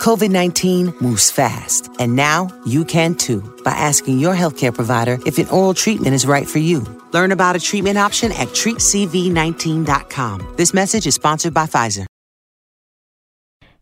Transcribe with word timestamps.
COVID 0.00 0.30
19 0.30 0.94
moves 1.02 1.30
fast, 1.30 1.90
and 1.98 2.16
now 2.16 2.48
you 2.64 2.86
can 2.86 3.14
too 3.14 3.42
by 3.62 3.72
asking 3.72 4.18
your 4.18 4.34
healthcare 4.34 4.74
provider 4.74 5.18
if 5.26 5.36
an 5.36 5.46
oral 5.48 5.74
treatment 5.74 6.14
is 6.14 6.24
right 6.24 6.48
for 6.48 6.58
you. 6.58 6.80
Learn 7.12 7.32
about 7.32 7.54
a 7.54 7.60
treatment 7.60 7.98
option 7.98 8.32
at 8.32 8.48
treatcv19.com. 8.48 10.54
This 10.56 10.72
message 10.72 11.06
is 11.06 11.16
sponsored 11.16 11.52
by 11.52 11.66
Pfizer. 11.66 12.06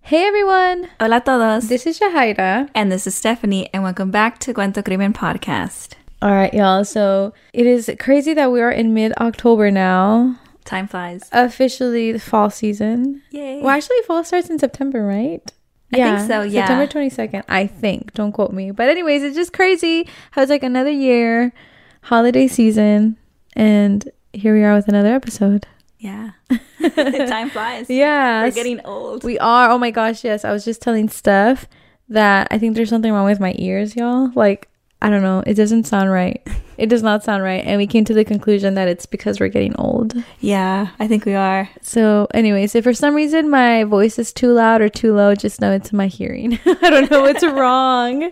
Hey 0.00 0.26
everyone! 0.26 0.88
Hola 0.98 1.20
todos. 1.20 1.68
This 1.68 1.86
is 1.86 2.00
Shahira. 2.00 2.68
And 2.74 2.90
this 2.90 3.06
is 3.06 3.14
Stephanie, 3.14 3.70
and 3.72 3.84
welcome 3.84 4.10
back 4.10 4.40
to 4.40 4.52
Cuento 4.52 4.84
Crimen 4.84 5.12
Podcast. 5.12 5.92
All 6.20 6.32
right, 6.32 6.52
y'all. 6.52 6.84
So 6.84 7.32
it 7.52 7.66
is 7.66 7.88
crazy 8.00 8.34
that 8.34 8.50
we 8.50 8.60
are 8.60 8.72
in 8.72 8.92
mid 8.92 9.12
October 9.18 9.70
now. 9.70 10.36
Time 10.64 10.88
flies. 10.88 11.28
Officially, 11.30 12.10
the 12.10 12.18
fall 12.18 12.50
season. 12.50 13.22
Yay. 13.30 13.60
Well, 13.60 13.70
actually, 13.70 14.02
fall 14.02 14.24
starts 14.24 14.50
in 14.50 14.58
September, 14.58 15.06
right? 15.06 15.48
I 15.92 15.96
think 15.96 16.28
so, 16.28 16.42
yeah. 16.42 16.66
September 16.66 16.86
22nd, 16.86 17.44
I 17.48 17.66
think. 17.66 18.12
Don't 18.14 18.32
quote 18.32 18.52
me. 18.52 18.70
But, 18.70 18.88
anyways, 18.88 19.22
it's 19.22 19.36
just 19.36 19.52
crazy 19.52 20.06
how 20.32 20.42
it's 20.42 20.50
like 20.50 20.62
another 20.62 20.90
year, 20.90 21.52
holiday 22.02 22.46
season, 22.46 23.16
and 23.54 24.10
here 24.32 24.54
we 24.54 24.62
are 24.64 24.74
with 24.74 24.88
another 24.88 25.14
episode. 25.14 25.66
Yeah. 25.98 26.30
Time 26.94 27.50
flies. 27.50 27.90
Yeah. 27.90 28.42
We're 28.42 28.50
getting 28.52 28.80
old. 28.84 29.24
We 29.24 29.38
are. 29.38 29.70
Oh 29.70 29.78
my 29.78 29.90
gosh, 29.90 30.22
yes. 30.24 30.44
I 30.44 30.52
was 30.52 30.64
just 30.64 30.80
telling 30.80 31.08
Steph 31.08 31.66
that 32.08 32.48
I 32.50 32.58
think 32.58 32.76
there's 32.76 32.88
something 32.88 33.12
wrong 33.12 33.24
with 33.24 33.40
my 33.40 33.54
ears, 33.58 33.96
y'all. 33.96 34.30
Like, 34.34 34.68
I 35.00 35.10
don't 35.10 35.22
know. 35.22 35.44
It 35.46 35.54
doesn't 35.54 35.84
sound 35.84 36.10
right. 36.10 36.44
It 36.76 36.88
does 36.88 37.02
not 37.02 37.22
sound 37.24 37.42
right. 37.42 37.64
And 37.64 37.78
we 37.78 37.86
came 37.86 38.04
to 38.04 38.14
the 38.14 38.24
conclusion 38.24 38.74
that 38.74 38.88
it's 38.88 39.06
because 39.06 39.38
we're 39.40 39.48
getting 39.48 39.74
old. 39.76 40.14
yeah, 40.40 40.88
I 40.98 41.06
think 41.08 41.24
we 41.24 41.34
are. 41.34 41.68
So, 41.82 42.26
anyways, 42.34 42.74
if 42.74 42.84
for 42.84 42.92
some 42.92 43.14
reason 43.14 43.48
my 43.50 43.84
voice 43.84 44.18
is 44.18 44.32
too 44.32 44.52
loud 44.52 44.80
or 44.80 44.88
too 44.88 45.14
low, 45.14 45.34
just 45.34 45.60
know 45.60 45.72
it's 45.72 45.92
my 45.92 46.06
hearing. 46.08 46.58
I 46.66 46.90
don't 46.90 47.10
know 47.10 47.22
what's 47.22 47.44
wrong. 47.46 48.30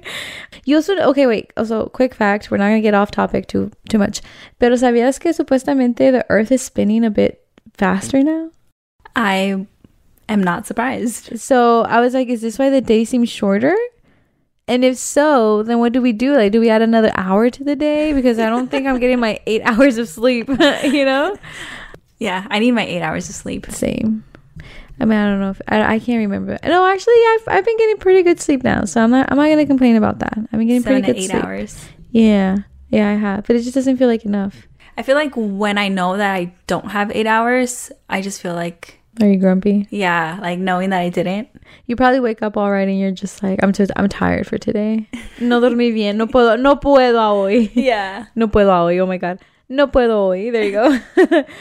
You 0.64 0.76
also 0.76 0.96
okay, 0.96 1.26
wait. 1.26 1.52
Also, 1.56 1.88
quick 1.88 2.14
fact: 2.14 2.50
we're 2.50 2.56
not 2.58 2.68
gonna 2.68 2.80
get 2.80 2.94
off 2.94 3.10
topic 3.10 3.46
too 3.46 3.70
too 3.88 3.98
much. 3.98 4.20
Pero 4.58 4.74
sabías 4.76 5.20
que 5.20 5.32
supuestamente 5.32 6.12
the 6.12 6.24
Earth 6.28 6.50
is 6.52 6.62
spinning 6.62 7.04
a 7.04 7.10
bit 7.10 7.44
faster 7.76 8.22
now? 8.22 8.50
I 9.14 9.66
am 10.28 10.42
not 10.42 10.66
surprised. 10.66 11.38
So 11.40 11.82
I 11.82 12.00
was 12.00 12.14
like, 12.14 12.28
is 12.28 12.42
this 12.42 12.58
why 12.58 12.70
the 12.70 12.80
day 12.80 13.04
seems 13.04 13.28
shorter? 13.28 13.76
And 14.68 14.84
if 14.84 14.96
so, 14.98 15.62
then 15.62 15.78
what 15.78 15.92
do 15.92 16.02
we 16.02 16.12
do? 16.12 16.34
Like, 16.34 16.50
do 16.52 16.58
we 16.60 16.68
add 16.70 16.82
another 16.82 17.12
hour 17.14 17.50
to 17.50 17.64
the 17.64 17.76
day? 17.76 18.12
Because 18.12 18.38
I 18.38 18.48
don't 18.48 18.68
think 18.68 18.86
I'm 18.86 18.98
getting 18.98 19.20
my 19.20 19.38
eight 19.46 19.62
hours 19.64 19.96
of 19.98 20.08
sleep. 20.08 20.48
you 20.82 21.04
know? 21.04 21.36
Yeah, 22.18 22.46
I 22.50 22.58
need 22.58 22.72
my 22.72 22.84
eight 22.84 23.02
hours 23.02 23.28
of 23.28 23.34
sleep. 23.34 23.66
Same. 23.70 24.24
I 24.98 25.04
mean, 25.04 25.18
I 25.18 25.26
don't 25.26 25.40
know 25.40 25.50
if 25.50 25.60
I, 25.68 25.94
I 25.94 25.98
can't 25.98 26.18
remember. 26.18 26.58
No, 26.64 26.86
actually, 26.86 27.14
I've 27.14 27.48
I've 27.48 27.64
been 27.64 27.76
getting 27.76 27.98
pretty 27.98 28.22
good 28.22 28.40
sleep 28.40 28.64
now, 28.64 28.86
so 28.86 29.02
I'm 29.02 29.10
not 29.10 29.30
I'm 29.30 29.36
not 29.36 29.48
gonna 29.50 29.66
complain 29.66 29.96
about 29.96 30.20
that. 30.20 30.32
I've 30.38 30.50
been 30.58 30.66
getting 30.66 30.82
Seven 30.82 31.02
pretty 31.02 31.06
to 31.06 31.12
good 31.12 31.22
eight 31.22 31.30
sleep. 31.30 31.44
hours. 31.44 31.88
Yeah, 32.12 32.56
yeah, 32.88 33.10
I 33.10 33.14
have, 33.14 33.46
but 33.46 33.56
it 33.56 33.62
just 33.62 33.74
doesn't 33.74 33.98
feel 33.98 34.08
like 34.08 34.24
enough. 34.24 34.66
I 34.96 35.02
feel 35.02 35.14
like 35.14 35.34
when 35.36 35.76
I 35.76 35.88
know 35.88 36.16
that 36.16 36.32
I 36.34 36.54
don't 36.66 36.90
have 36.92 37.10
eight 37.14 37.26
hours, 37.26 37.92
I 38.08 38.22
just 38.22 38.40
feel 38.40 38.54
like, 38.54 38.95
Are 39.20 39.26
you 39.26 39.38
grumpy? 39.38 39.86
yeah, 39.90 40.38
like 40.40 40.58
knowing 40.58 40.90
that 40.90 41.00
I 41.00 41.08
didn't. 41.08 41.48
You 41.86 41.96
probably 41.96 42.20
wake 42.20 42.42
up 42.42 42.56
all 42.56 42.70
right, 42.70 42.86
and 42.86 42.98
you're 42.98 43.10
just 43.10 43.42
like, 43.42 43.60
I'm 43.62 43.72
just 43.72 43.90
I'm 43.96 44.08
tired 44.08 44.46
for 44.46 44.58
today. 44.58 45.08
No 45.40 45.60
dormí 45.60 45.92
bien. 45.92 46.16
No 46.16 46.26
puedo. 46.26 46.58
No 46.58 46.76
puedo 46.76 47.18
hoy. 47.18 47.70
Yeah. 47.74 48.26
No 48.34 48.48
puedo 48.48 48.70
hoy. 48.70 48.98
Oh 48.98 49.06
my 49.06 49.18
god. 49.18 49.38
No 49.68 49.86
puedo 49.86 50.28
hoy. 50.28 50.50
There 50.50 50.64
you 50.64 50.72
go. 50.72 51.44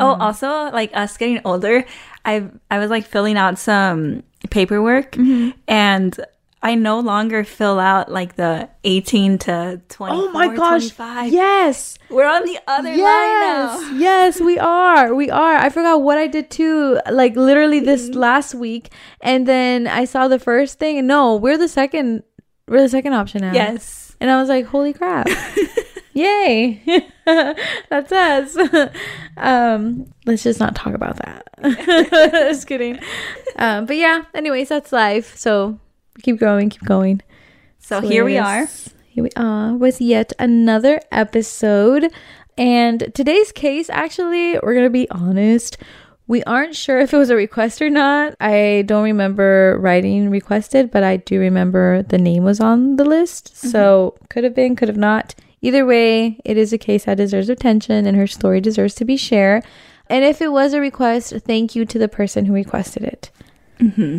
Oh, 0.00 0.12
um, 0.12 0.22
also, 0.22 0.48
like 0.70 0.90
us 0.94 1.18
getting 1.18 1.42
older, 1.44 1.84
I 2.24 2.48
I 2.70 2.78
was 2.78 2.88
like 2.88 3.04
filling 3.04 3.36
out 3.36 3.58
some 3.58 4.22
paperwork, 4.48 5.12
mm-hmm. 5.12 5.50
and 5.68 6.18
I 6.64 6.76
no 6.76 7.00
longer 7.00 7.42
fill 7.42 7.80
out 7.80 8.10
like 8.10 8.36
the 8.36 8.68
eighteen 8.84 9.36
to 9.38 9.80
twenty. 9.88 10.16
oh 10.16 10.30
my 10.30 10.46
gosh. 10.54 10.90
25. 10.90 11.32
Yes. 11.32 11.98
we're 12.08 12.24
on 12.28 12.44
the 12.44 12.58
other 12.68 12.88
line 12.90 12.98
Yes. 12.98 13.80
now. 13.80 13.90
Yes, 13.98 14.40
we 14.40 14.58
are. 14.60 15.12
We 15.14 15.28
are. 15.30 15.56
I 15.56 15.68
forgot 15.70 16.02
what 16.02 16.18
I 16.18 16.28
did 16.28 16.50
too. 16.50 17.00
Like 17.10 17.34
literally 17.36 17.80
this 17.80 18.10
last 18.10 18.54
week, 18.54 18.92
and 19.20 19.46
then 19.46 19.86
I 19.88 20.04
saw 20.04 20.28
the 20.28 20.38
first 20.38 20.78
thing. 20.78 20.98
and 20.98 21.08
No, 21.08 21.34
we're 21.36 21.58
the 21.58 21.68
second. 21.68 22.22
We're 22.68 22.82
the 22.82 22.88
second 22.88 23.12
option 23.14 23.40
now. 23.40 23.52
Yes, 23.52 24.14
And 24.20 24.30
I 24.30 24.38
was 24.40 24.48
like, 24.48 24.66
holy 24.66 24.92
crap. 24.92 25.26
Yay. 26.14 26.80
That's 27.26 28.12
us. 28.12 28.56
um, 29.36 30.12
let's 30.26 30.42
just 30.42 30.60
not 30.60 30.74
talk 30.76 30.94
about 30.94 31.16
that. 31.16 31.48
just 32.32 32.66
kidding. 32.66 33.00
Um, 33.56 33.86
but 33.86 33.96
yeah, 33.96 34.24
anyways, 34.34 34.68
that's 34.68 34.92
life. 34.92 35.36
So 35.36 35.78
keep 36.20 36.38
going, 36.38 36.70
keep 36.70 36.84
going. 36.84 37.22
so 37.78 38.00
here 38.00 38.24
we 38.24 38.38
are. 38.38 38.68
Here 39.08 39.24
we 39.24 39.30
are 39.36 39.74
with 39.74 40.00
yet 40.00 40.32
another 40.38 41.00
episode. 41.10 42.12
And 42.56 43.12
today's 43.14 43.52
case, 43.52 43.90
actually, 43.90 44.58
we're 44.62 44.74
going 44.74 44.86
to 44.86 44.90
be 44.90 45.10
honest. 45.10 45.76
We 46.26 46.42
aren't 46.44 46.76
sure 46.76 46.98
if 47.00 47.12
it 47.12 47.18
was 47.18 47.30
a 47.30 47.36
request 47.36 47.82
or 47.82 47.90
not. 47.90 48.34
I 48.40 48.84
don't 48.86 49.04
remember 49.04 49.76
writing 49.80 50.30
requested, 50.30 50.90
but 50.90 51.02
I 51.02 51.18
do 51.18 51.38
remember 51.40 52.02
the 52.02 52.18
name 52.18 52.44
was 52.44 52.60
on 52.60 52.96
the 52.96 53.04
list. 53.04 53.52
Mm-hmm. 53.52 53.68
So 53.68 54.16
could 54.30 54.44
have 54.44 54.54
been, 54.54 54.76
could 54.76 54.88
have 54.88 54.96
not. 54.96 55.34
Either 55.60 55.84
way, 55.84 56.40
it 56.44 56.56
is 56.56 56.72
a 56.72 56.78
case 56.78 57.04
that 57.04 57.16
deserves 57.16 57.48
attention 57.48 58.06
and 58.06 58.16
her 58.16 58.26
story 58.26 58.60
deserves 58.60 58.94
to 58.96 59.04
be 59.04 59.16
shared. 59.16 59.64
And 60.08 60.24
if 60.24 60.40
it 60.40 60.52
was 60.52 60.72
a 60.74 60.80
request, 60.80 61.32
thank 61.46 61.74
you 61.74 61.84
to 61.84 61.98
the 61.98 62.08
person 62.08 62.46
who 62.46 62.52
requested 62.52 63.04
it. 63.04 63.30
Mm-hmm. 63.78 64.18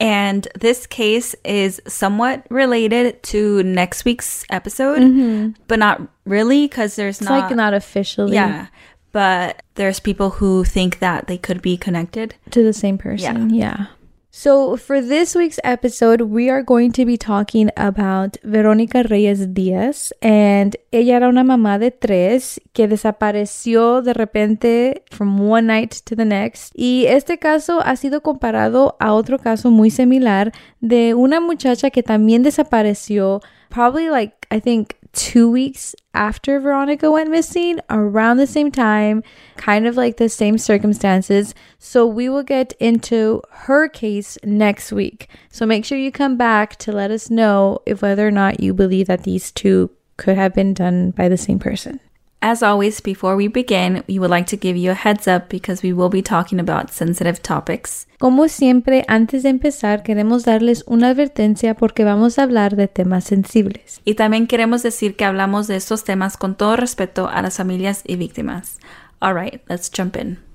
And 0.00 0.48
this 0.58 0.86
case 0.86 1.34
is 1.44 1.80
somewhat 1.86 2.46
related 2.50 3.22
to 3.24 3.62
next 3.62 4.04
week's 4.04 4.44
episode, 4.50 4.98
mm-hmm. 4.98 5.50
but 5.68 5.78
not 5.78 6.00
really 6.24 6.66
because 6.66 6.96
there's 6.96 7.20
It's 7.20 7.28
not. 7.28 7.48
like 7.48 7.56
not 7.56 7.74
officially 7.74 8.34
yeah, 8.34 8.68
but 9.12 9.62
there's 9.74 10.00
people 10.00 10.30
who 10.30 10.64
think 10.64 11.00
that 11.00 11.26
they 11.26 11.36
could 11.36 11.60
be 11.60 11.76
connected. 11.76 12.34
to 12.50 12.62
the 12.62 12.72
same 12.72 12.96
person. 12.96 13.50
Yeah. 13.50 13.86
So 14.32 14.76
for 14.76 15.02
this 15.02 15.34
week's 15.34 15.58
episode, 15.64 16.20
we 16.20 16.48
are 16.50 16.62
going 16.62 16.92
to 16.92 17.04
be 17.04 17.18
talking 17.18 17.68
about 17.76 18.36
Verónica 18.44 19.02
Reyes 19.02 19.52
Díaz. 19.52 20.12
And 20.22 20.76
ella 20.92 21.16
era 21.16 21.28
una 21.28 21.42
mamá 21.42 21.80
de 21.80 21.90
tres 21.90 22.60
que 22.72 22.86
desapareció 22.86 24.02
de 24.02 24.14
repente 24.14 25.02
from 25.10 25.40
one 25.40 25.66
night 25.66 25.96
to 26.04 26.14
the 26.14 26.24
next. 26.24 26.72
Y 26.76 27.06
este 27.08 27.40
caso 27.40 27.80
ha 27.84 27.96
sido 27.96 28.22
comparado 28.22 28.96
a 29.00 29.14
otro 29.14 29.40
caso 29.40 29.72
muy 29.72 29.90
similar 29.90 30.52
de 30.80 31.14
una 31.14 31.40
muchacha 31.40 31.90
que 31.90 32.04
también 32.04 32.44
desapareció 32.44 33.40
probably 33.68 34.08
like, 34.10 34.46
I 34.50 34.60
think, 34.60 34.94
two 35.12 35.50
weeks 35.50 35.94
after 36.14 36.60
Veronica 36.60 37.10
went 37.10 37.30
missing, 37.30 37.80
around 37.88 38.36
the 38.36 38.46
same 38.46 38.70
time, 38.70 39.22
kind 39.56 39.86
of 39.86 39.96
like 39.96 40.16
the 40.16 40.28
same 40.28 40.58
circumstances. 40.58 41.54
So 41.78 42.06
we 42.06 42.28
will 42.28 42.42
get 42.42 42.72
into 42.80 43.42
her 43.50 43.88
case 43.88 44.38
next 44.44 44.92
week. 44.92 45.28
So 45.50 45.66
make 45.66 45.84
sure 45.84 45.98
you 45.98 46.12
come 46.12 46.36
back 46.36 46.76
to 46.76 46.92
let 46.92 47.10
us 47.10 47.30
know 47.30 47.80
if 47.86 48.02
whether 48.02 48.26
or 48.26 48.32
not 48.32 48.60
you 48.60 48.74
believe 48.74 49.06
that 49.06 49.24
these 49.24 49.50
two 49.50 49.90
could 50.16 50.36
have 50.36 50.54
been 50.54 50.74
done 50.74 51.12
by 51.12 51.28
the 51.28 51.36
same 51.36 51.58
person. 51.58 52.00
As 52.42 52.62
always, 52.62 53.02
before 53.02 53.36
we 53.36 53.48
begin, 53.48 54.02
we 54.08 54.18
would 54.18 54.30
like 54.30 54.46
to 54.46 54.56
give 54.56 54.74
you 54.74 54.92
a 54.92 54.94
heads 54.94 55.28
up 55.28 55.50
because 55.50 55.82
we 55.82 55.92
will 55.92 56.08
be 56.08 56.22
talking 56.22 56.58
about 56.58 56.90
sensitive 56.90 57.42
topics. 57.42 58.06
Como 58.18 58.48
siempre, 58.48 59.04
antes 59.08 59.42
de 59.42 59.50
empezar, 59.50 60.02
queremos 60.02 60.44
darles 60.44 60.82
una 60.86 61.10
advertencia 61.10 61.74
porque 61.74 62.02
vamos 62.02 62.38
a 62.38 62.44
hablar 62.44 62.76
de 62.76 62.88
temas 62.88 63.24
sensibles. 63.24 64.00
Y 64.06 64.14
también 64.14 64.46
queremos 64.46 64.82
decir 64.82 65.16
que 65.16 65.26
hablamos 65.26 65.66
de 65.66 65.76
estos 65.76 66.04
temas 66.04 66.38
con 66.38 66.54
todo 66.54 66.76
respeto 66.76 67.28
a 67.28 67.42
las 67.42 67.58
familias 67.58 68.02
y 68.06 68.16
víctimas. 68.16 68.78
All 69.20 69.34
right, 69.34 69.60
let's 69.68 69.90
jump 69.94 70.16
in. 70.16 70.49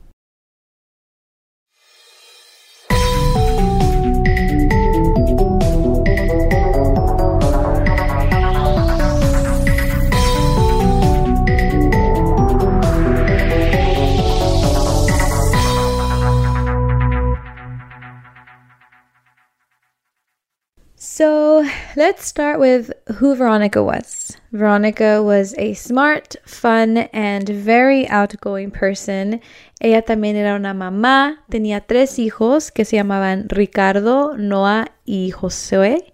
Let's 22.06 22.28
start 22.28 22.60
with 22.60 22.92
who 23.16 23.36
Veronica 23.36 23.82
was. 23.82 24.38
Veronica 24.52 25.24
was 25.24 25.56
a 25.58 25.74
smart, 25.74 26.36
fun, 26.46 26.98
and 27.12 27.50
very 27.50 28.08
outgoing 28.10 28.70
person. 28.70 29.42
Ella 29.82 30.04
también 30.04 30.36
era 30.36 30.54
una 30.54 30.76
mamá, 30.76 31.38
tenía 31.50 31.82
tres 31.88 32.20
hijos 32.20 32.72
que 32.72 32.86
se 32.86 32.98
llamaban 32.98 33.50
Ricardo, 33.50 34.38
Noah 34.38 34.86
y 35.08 35.32
Josué. 35.32 36.14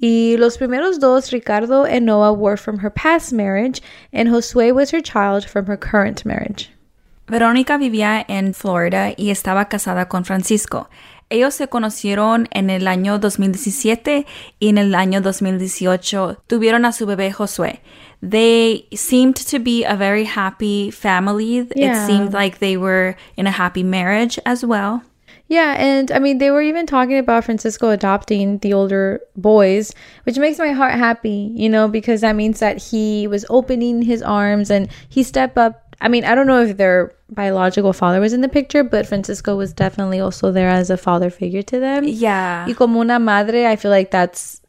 Y 0.00 0.36
los 0.38 0.58
primeros 0.58 0.98
dos, 0.98 1.30
Ricardo 1.30 1.84
and 1.84 2.04
Noah, 2.04 2.32
were 2.32 2.56
from 2.56 2.78
her 2.78 2.90
past 2.90 3.32
marriage, 3.32 3.80
and 4.12 4.28
Josué 4.28 4.74
was 4.74 4.90
her 4.90 5.00
child 5.00 5.44
from 5.44 5.66
her 5.66 5.76
current 5.76 6.24
marriage. 6.24 6.72
Verónica 7.28 7.76
vivía 7.76 8.24
en 8.26 8.54
Florida 8.54 9.12
y 9.16 9.30
estaba 9.30 9.68
casada 9.68 10.08
con 10.08 10.24
Francisco. 10.24 10.88
Ellos 11.30 11.54
se 11.54 11.68
conocieron 11.68 12.48
en 12.52 12.70
el 12.70 12.88
año 12.88 13.18
2017 13.18 14.26
y 14.58 14.68
en 14.68 14.78
el 14.78 14.94
año 14.94 15.20
2018 15.20 16.42
tuvieron 16.46 16.84
a 16.84 16.92
su 16.92 17.04
bebé 17.04 17.32
Josué. 17.32 17.80
They 18.20 18.88
seemed 18.92 19.36
to 19.50 19.58
be 19.60 19.84
a 19.84 19.94
very 19.94 20.24
happy 20.24 20.90
family. 20.90 21.68
Yeah. 21.76 21.92
It 21.92 22.06
seemed 22.06 22.32
like 22.32 22.58
they 22.58 22.76
were 22.76 23.16
in 23.36 23.46
a 23.46 23.52
happy 23.52 23.84
marriage 23.84 24.40
as 24.44 24.64
well. 24.64 25.02
Yeah, 25.48 25.76
and 25.78 26.12
I 26.12 26.18
mean, 26.18 26.38
they 26.38 26.50
were 26.50 26.60
even 26.60 26.84
talking 26.84 27.18
about 27.18 27.44
Francisco 27.44 27.88
adopting 27.88 28.58
the 28.58 28.74
older 28.74 29.20
boys, 29.34 29.94
which 30.24 30.36
makes 30.36 30.58
my 30.58 30.72
heart 30.72 30.92
happy, 30.94 31.52
you 31.54 31.70
know, 31.70 31.88
because 31.88 32.20
that 32.20 32.36
means 32.36 32.60
that 32.60 32.76
he 32.76 33.26
was 33.26 33.46
opening 33.48 34.02
his 34.02 34.22
arms 34.22 34.70
and 34.70 34.88
he 35.08 35.22
stepped 35.22 35.56
up. 35.56 35.87
I 36.00 36.08
mean, 36.08 36.24
I 36.24 36.34
don't 36.34 36.46
know 36.46 36.62
if 36.62 36.76
their 36.76 37.12
biological 37.30 37.92
father 37.92 38.20
was 38.20 38.32
in 38.32 38.40
the 38.40 38.48
picture, 38.48 38.84
but 38.84 39.06
Francisco 39.06 39.56
was 39.56 39.72
definitely 39.72 40.20
also 40.20 40.52
there 40.52 40.68
as 40.68 40.90
a 40.90 40.96
father 40.96 41.30
figure 41.30 41.62
to 41.62 41.80
them. 41.80 42.04
Yeah. 42.04 42.66
Y 42.66 42.74
como 42.74 43.00
una 43.00 43.18
madre, 43.18 43.66
I 43.66 43.76
feel 43.76 43.90
like 43.90 44.10
that's 44.10 44.60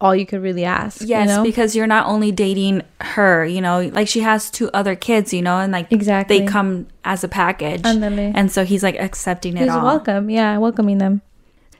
all 0.00 0.14
you 0.14 0.26
could 0.26 0.42
really 0.42 0.64
ask. 0.64 1.02
Yes, 1.04 1.28
you 1.28 1.36
know? 1.36 1.42
because 1.42 1.74
you're 1.74 1.86
not 1.86 2.06
only 2.06 2.30
dating 2.30 2.82
her, 3.00 3.44
you 3.44 3.60
know, 3.60 3.90
like 3.92 4.06
she 4.06 4.20
has 4.20 4.50
two 4.50 4.70
other 4.72 4.94
kids, 4.94 5.32
you 5.32 5.42
know, 5.42 5.58
and 5.58 5.72
like 5.72 5.90
Exactly. 5.90 6.40
they 6.40 6.46
come 6.46 6.86
as 7.04 7.24
a 7.24 7.28
package. 7.28 7.82
Ándale. 7.82 8.32
And 8.34 8.50
so 8.52 8.64
he's 8.64 8.82
like 8.82 8.96
accepting 8.96 9.56
it 9.56 9.62
he's 9.62 9.70
all. 9.70 9.84
welcome. 9.84 10.30
Yeah, 10.30 10.58
welcoming 10.58 10.98
them. 10.98 11.22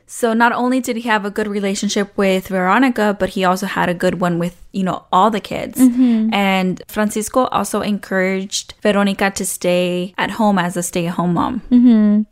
So 0.06 0.34
not 0.34 0.52
only 0.52 0.80
did 0.80 0.96
he 0.96 1.08
have 1.08 1.24
a 1.24 1.30
good 1.30 1.48
relationship 1.48 2.16
with 2.16 2.48
Veronica, 2.48 3.16
but 3.18 3.30
he 3.30 3.44
also 3.44 3.66
had 3.66 3.88
a 3.88 3.94
good 3.94 4.20
one 4.20 4.38
with, 4.38 4.54
you 4.72 4.82
know, 4.82 5.04
all 5.10 5.30
the 5.30 5.40
kids. 5.40 5.78
Mm-hmm. 5.78 6.32
And 6.32 6.82
Francisco 6.88 7.46
also 7.46 7.80
encouraged 7.80 8.74
Veronica 8.82 9.30
to 9.30 9.46
stay 9.46 10.12
at 10.18 10.32
home 10.32 10.58
as 10.58 10.76
a 10.76 10.82
stay-at-home 10.82 11.34
mom. 11.34 11.62
Mm-hmm. 11.70 12.22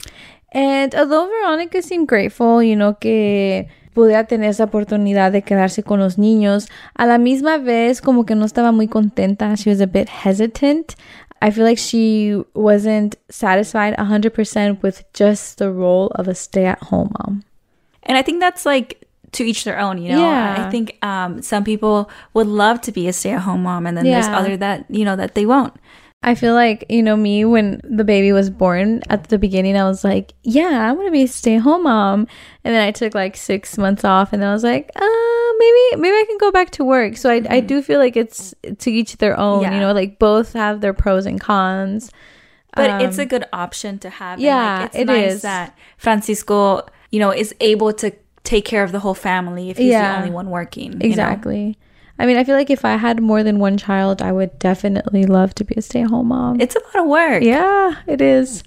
And 0.53 0.95
although 0.95 1.27
Veronica 1.27 1.81
seemed 1.81 2.09
grateful, 2.09 2.63
you 2.63 2.77
know, 2.77 2.95
que 2.95 3.69
pudiera 3.95 4.27
tener 4.27 4.51
esa 4.51 4.65
oportunidad 4.65 5.33
de 5.33 5.41
quedarse 5.43 5.83
con 5.83 5.99
los 5.99 6.17
niños, 6.17 6.69
a 6.97 7.07
la 7.07 7.17
misma 7.17 7.57
vez 7.57 8.03
como 8.03 8.25
que 8.25 8.35
no 8.35 8.45
estaba 8.45 8.71
muy 8.71 8.87
contenta. 8.87 9.57
She 9.57 9.71
was 9.71 9.81
a 9.81 9.87
bit 9.87 10.09
hesitant. 10.09 10.95
I 11.41 11.51
feel 11.51 11.65
like 11.65 11.79
she 11.79 12.37
wasn't 12.55 13.17
satisfied 13.31 13.97
100% 13.97 14.83
with 14.83 15.05
just 15.15 15.59
the 15.59 15.73
role 15.73 16.09
of 16.15 16.29
a 16.29 16.35
stay-at-home 16.35 17.13
mom. 17.19 17.45
And 18.05 18.19
I 18.19 18.23
think 18.23 18.41
that's 18.41 18.65
like 18.67 19.07
to 19.33 19.45
each 19.45 19.65
their 19.65 19.79
own, 19.79 19.99
you 19.99 20.11
know. 20.11 20.21
Yeah. 20.21 20.67
I 20.67 20.71
think 20.71 20.99
um, 21.03 21.41
some 21.43 21.65
people 21.65 22.11
would 22.35 22.47
love 22.47 22.81
to 22.83 22.93
be 22.93 23.09
a 23.09 23.13
stay-at-home 23.13 23.63
mom, 23.63 23.87
and 23.87 23.97
then 23.97 24.05
there's 24.05 24.27
other 24.29 24.57
that 24.59 24.85
you 24.91 25.05
know 25.05 25.17
that 25.17 25.35
they 25.35 25.47
won't. 25.47 25.75
I 26.25 26.37
feel 26.37 26.55
like, 26.55 26.85
you 26.89 27.03
know, 27.03 27.17
me, 27.17 27.45
when 27.45 27.81
the 27.83 28.05
baby 28.05 28.31
was 28.31 28.49
born 28.49 29.03
at 29.11 29.25
the 29.29 29.39
beginning, 29.39 29.77
I 29.77 29.83
was 29.83 30.05
like, 30.05 30.35
yeah, 30.45 30.89
I 30.89 30.93
want 30.93 31.09
to 31.09 31.11
be 31.11 31.25
a 31.25 31.27
stay 31.27 31.57
at 31.57 31.63
home 31.63 31.83
mom. 31.83 32.29
And 32.63 32.73
then 32.73 32.81
I 32.87 32.93
took 32.93 33.13
like 33.13 33.37
six 33.37 33.77
months 33.77 34.05
off 34.05 34.33
and 34.33 34.41
then 34.41 34.49
I 34.49 34.53
was 34.53 34.63
like, 34.63 34.89
uh, 34.95 35.53
maybe, 35.59 36.01
maybe 36.01 36.15
I 36.15 36.25
can 36.29 36.39
go 36.39 36.53
back 36.53 36.71
to 36.79 36.85
work. 36.85 37.17
So 37.17 37.29
I, 37.29 37.43
I 37.51 37.59
do 37.59 37.83
feel 37.83 37.99
like 37.99 38.17
it's 38.17 38.55
to 38.79 38.89
each 38.93 39.17
their 39.17 39.37
own, 39.37 39.63
Yeah. 39.63 39.75
you 39.75 39.81
know, 39.81 39.93
like 39.93 40.21
both 40.21 40.53
have 40.53 40.81
their 40.81 40.93
pros 40.95 41.27
and 41.27 41.41
cons. 41.41 42.13
But 42.77 43.03
it's 43.03 43.19
Um, 43.19 43.23
a 43.23 43.27
good 43.27 43.45
option 43.53 43.99
to 43.99 44.09
have. 44.09 44.35
and, 44.35 44.43
yeah, 44.43 44.79
like, 44.79 44.87
it's 44.91 44.97
it 44.97 45.05
nice 45.07 45.33
is. 45.33 45.43
that 45.43 45.77
Francisco, 45.99 46.87
you 47.13 47.21
know, 47.21 47.31
is 47.31 47.55
able 47.61 47.93
to 47.93 48.11
take 48.43 48.65
care 48.65 48.83
of 48.83 48.91
the 48.91 48.99
whole 48.99 49.15
family 49.15 49.71
if 49.71 49.77
he's 49.79 49.93
Yeah. 49.93 50.13
the 50.13 50.19
only 50.19 50.31
one 50.35 50.51
working. 50.51 50.93
you 50.95 50.99
know? 50.99 51.07
Exactly. 51.07 51.79
I 52.19 52.27
mean, 52.27 52.37
I 52.37 52.45
feel 52.45 52.57
like 52.57 52.71
if 52.71 52.85
I 52.85 52.97
had 52.97 53.21
more 53.23 53.43
than 53.45 53.59
one 53.61 53.77
child, 53.77 54.21
I 54.21 54.33
would 54.33 54.59
definitely 54.59 55.25
love 55.27 55.55
to 55.57 55.65
be 55.65 55.75
a 55.77 55.83
stay 55.83 56.03
at 56.03 56.11
home 56.11 56.29
mom. 56.29 56.61
It's 56.61 56.75
a 56.77 56.81
lot 56.81 57.05
of 57.05 57.09
work. 57.09 57.43
Yeah, 57.45 57.95
it 58.07 58.21
is. 58.21 58.65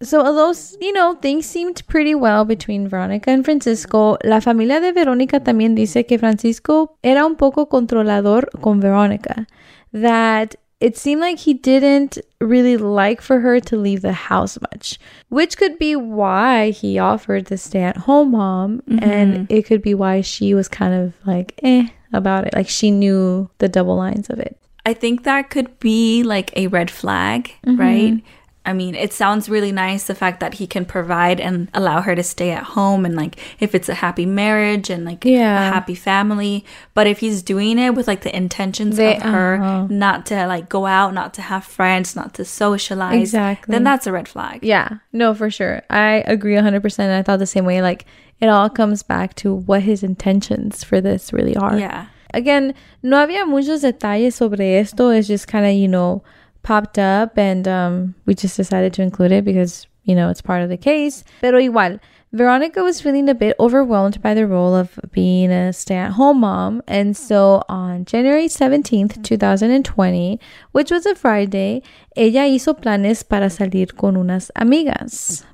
So, 0.00 0.20
although, 0.24 0.52
you 0.80 0.92
know, 0.92 1.14
things 1.20 1.44
seemed 1.46 1.82
pretty 1.88 2.14
well 2.14 2.44
between 2.44 2.86
Veronica 2.88 3.30
and 3.30 3.44
Francisco, 3.44 4.16
la 4.24 4.40
familia 4.40 4.80
de 4.80 4.92
Veronica 4.92 5.40
también 5.40 5.74
dice 5.74 6.06
que 6.06 6.18
Francisco 6.18 6.96
era 7.02 7.26
un 7.26 7.34
poco 7.36 7.66
controlador 7.66 8.48
con 8.60 8.78
Veronica. 8.80 9.46
That 9.92 10.54
it 10.80 10.96
seemed 10.96 11.20
like 11.20 11.38
he 11.38 11.54
didn't 11.54 12.18
really 12.40 12.76
like 12.76 13.20
for 13.20 13.40
her 13.40 13.58
to 13.60 13.76
leave 13.76 14.00
the 14.02 14.12
house 14.12 14.58
much, 14.60 14.98
which 15.28 15.56
could 15.56 15.78
be 15.78 15.96
why 15.96 16.70
he 16.70 16.98
offered 16.98 17.46
the 17.46 17.58
stay 17.58 17.82
at 17.82 17.96
home 17.96 18.30
mom. 18.32 18.82
And 19.00 19.50
it 19.50 19.66
could 19.66 19.82
be 19.82 19.94
why 19.94 20.20
she 20.20 20.54
was 20.54 20.68
kind 20.68 20.94
of 20.94 21.14
like, 21.26 21.58
eh, 21.62 21.88
about 22.12 22.46
it. 22.46 22.54
Like 22.54 22.68
she 22.68 22.90
knew 22.90 23.50
the 23.58 23.68
double 23.68 23.96
lines 23.96 24.30
of 24.30 24.38
it. 24.38 24.56
I 24.86 24.94
think 24.94 25.24
that 25.24 25.50
could 25.50 25.78
be 25.80 26.22
like 26.22 26.56
a 26.56 26.68
red 26.68 26.90
flag, 26.90 27.52
Mm-hmm. 27.66 27.80
right? 27.80 28.22
I 28.66 28.74
mean, 28.74 28.94
it 28.94 29.14
sounds 29.14 29.48
really 29.48 29.72
nice 29.72 30.06
the 30.06 30.14
fact 30.14 30.40
that 30.40 30.54
he 30.54 30.66
can 30.66 30.84
provide 30.84 31.40
and 31.40 31.68
allow 31.72 32.02
her 32.02 32.14
to 32.14 32.22
stay 32.22 32.50
at 32.50 32.62
home 32.76 33.06
and 33.06 33.16
like 33.16 33.38
if 33.60 33.74
it's 33.74 33.88
a 33.88 33.94
happy 33.94 34.26
marriage 34.26 34.90
and 34.90 35.06
like 35.06 35.24
Yeah. 35.24 35.68
a 35.70 35.72
happy 35.72 35.94
family. 35.94 36.66
But 36.92 37.06
if 37.06 37.20
he's 37.20 37.40
doing 37.42 37.78
it 37.78 37.94
with 37.94 38.06
like 38.06 38.22
the 38.22 38.36
intentions 38.36 38.96
They- 38.98 39.16
of 39.16 39.22
her 39.22 39.54
uh-huh. 39.62 39.86
not 39.88 40.26
to 40.26 40.46
like 40.46 40.68
go 40.68 40.84
out, 40.84 41.14
not 41.14 41.32
to 41.34 41.42
have 41.42 41.64
friends, 41.64 42.14
not 42.14 42.34
to 42.34 42.44
socialize, 42.44 43.20
Exactly. 43.32 43.72
then 43.72 43.84
that's 43.84 44.06
a 44.06 44.12
red 44.12 44.28
flag. 44.28 44.58
Yeah, 44.62 44.98
no, 45.14 45.32
for 45.32 45.48
sure. 45.50 45.80
I 45.88 46.22
agree 46.26 46.54
100%. 46.54 47.10
I 47.18 47.22
thought 47.22 47.38
the 47.38 47.46
same 47.46 47.64
way. 47.64 47.80
Like, 47.80 48.04
it 48.38 48.48
all 48.48 48.68
comes 48.68 49.02
back 49.02 49.34
to 49.36 49.54
what 49.54 49.82
his 49.82 50.02
intentions 50.02 50.84
for 50.84 51.00
this 51.00 51.32
really 51.32 51.56
are. 51.56 51.78
Yeah. 51.78 52.06
Again, 52.34 52.74
no 53.02 53.16
había 53.16 53.46
muchos 53.46 53.80
detalles 53.80 54.34
sobre 54.34 54.78
esto. 54.78 55.08
It's 55.08 55.26
just 55.26 55.48
kind 55.48 55.64
of, 55.64 55.72
you 55.72 55.88
know, 55.88 56.22
popped 56.62 56.98
up 56.98 57.38
and 57.38 57.66
um, 57.66 58.14
we 58.26 58.34
just 58.34 58.56
decided 58.56 58.92
to 58.94 59.02
include 59.02 59.32
it 59.32 59.44
because, 59.44 59.86
you 60.04 60.14
know, 60.14 60.28
it's 60.28 60.42
part 60.42 60.62
of 60.62 60.68
the 60.68 60.76
case. 60.76 61.24
Pero 61.40 61.58
igual, 61.58 62.00
Veronica 62.30 62.82
was 62.82 63.00
feeling 63.00 63.28
a 63.28 63.34
bit 63.34 63.56
overwhelmed 63.58 64.20
by 64.20 64.34
the 64.34 64.46
role 64.46 64.74
of 64.74 64.98
being 65.12 65.50
a 65.50 65.72
stay 65.72 65.96
at 65.96 66.12
home 66.12 66.40
mom. 66.40 66.82
And 66.86 67.16
so 67.16 67.62
on 67.70 68.04
January 68.04 68.48
17th, 68.48 69.22
2020, 69.22 70.38
which 70.72 70.90
was 70.90 71.06
a 71.06 71.14
Friday, 71.14 71.82
ella 72.16 72.46
hizo 72.46 72.74
planes 72.74 73.22
para 73.22 73.46
salir 73.48 73.96
con 73.96 74.16
unas 74.16 74.50
amigas. 74.56 75.44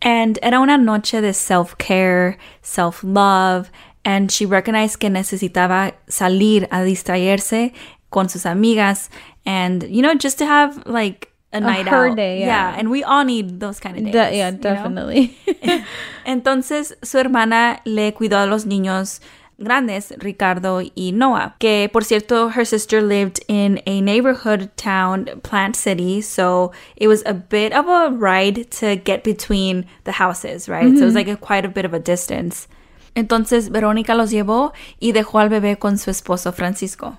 And 0.00 0.40
era 0.42 0.58
una 0.58 0.76
noche 0.76 1.20
de 1.20 1.32
self-care, 1.32 2.36
self-love, 2.62 3.70
and 4.04 4.32
she 4.32 4.44
recognized 4.44 4.98
que 4.98 5.08
necesitaba 5.08 5.94
salir 6.08 6.66
a 6.72 6.82
distraerse 6.82 7.72
con 8.12 8.28
sus 8.28 8.44
amigas 8.44 9.08
and, 9.44 9.82
you 9.84 10.02
know, 10.02 10.14
just 10.14 10.38
to 10.38 10.46
have 10.46 10.86
like 10.86 11.32
a, 11.52 11.60
night 11.60 11.88
her 11.88 12.08
out. 12.08 12.16
day, 12.16 12.40
yeah. 12.40 12.74
and 12.78 12.90
we 12.90 13.02
all 13.02 13.24
need 13.24 13.60
those 13.60 13.80
kind 13.80 13.96
of 13.98 14.04
days. 14.04 14.12
De- 14.12 14.36
yeah, 14.36 14.50
you 14.50 14.56
know? 14.56 14.62
definitely. 14.62 15.36
Entonces, 16.26 16.94
su 17.02 17.18
hermana 17.18 17.80
le 17.84 18.12
cuidó 18.12 18.42
a 18.42 18.46
los 18.46 18.64
niños 18.64 19.20
grandes, 19.58 20.12
Ricardo 20.18 20.80
y 20.80 21.12
Noah. 21.12 21.54
Que, 21.58 21.88
por 21.92 22.04
cierto, 22.04 22.48
her 22.48 22.64
sister 22.64 23.02
lived 23.02 23.40
in 23.48 23.80
a 23.86 24.00
neighborhood 24.00 24.70
town, 24.76 25.26
Plant 25.42 25.76
City, 25.76 26.20
so 26.20 26.72
it 26.96 27.08
was 27.08 27.22
a 27.26 27.34
bit 27.34 27.72
of 27.72 27.86
a 27.86 28.14
ride 28.16 28.70
to 28.72 28.96
get 28.96 29.24
between 29.24 29.86
the 30.04 30.12
houses, 30.12 30.68
right? 30.68 30.96
So 30.96 31.02
it 31.02 31.04
was 31.04 31.14
mm-hmm. 31.14 31.16
like 31.16 31.28
a, 31.28 31.36
quite 31.36 31.64
a 31.64 31.68
bit 31.68 31.84
of 31.84 31.94
a 31.94 31.98
distance. 31.98 32.66
Entonces, 33.14 33.70
Verónica 33.70 34.14
los 34.14 34.30
llevó 34.30 34.72
y 34.98 35.12
dejó 35.12 35.38
al 35.38 35.48
bebé 35.48 35.76
con 35.78 35.98
su 35.98 36.10
esposo 36.10 36.52
Francisco. 36.52 37.18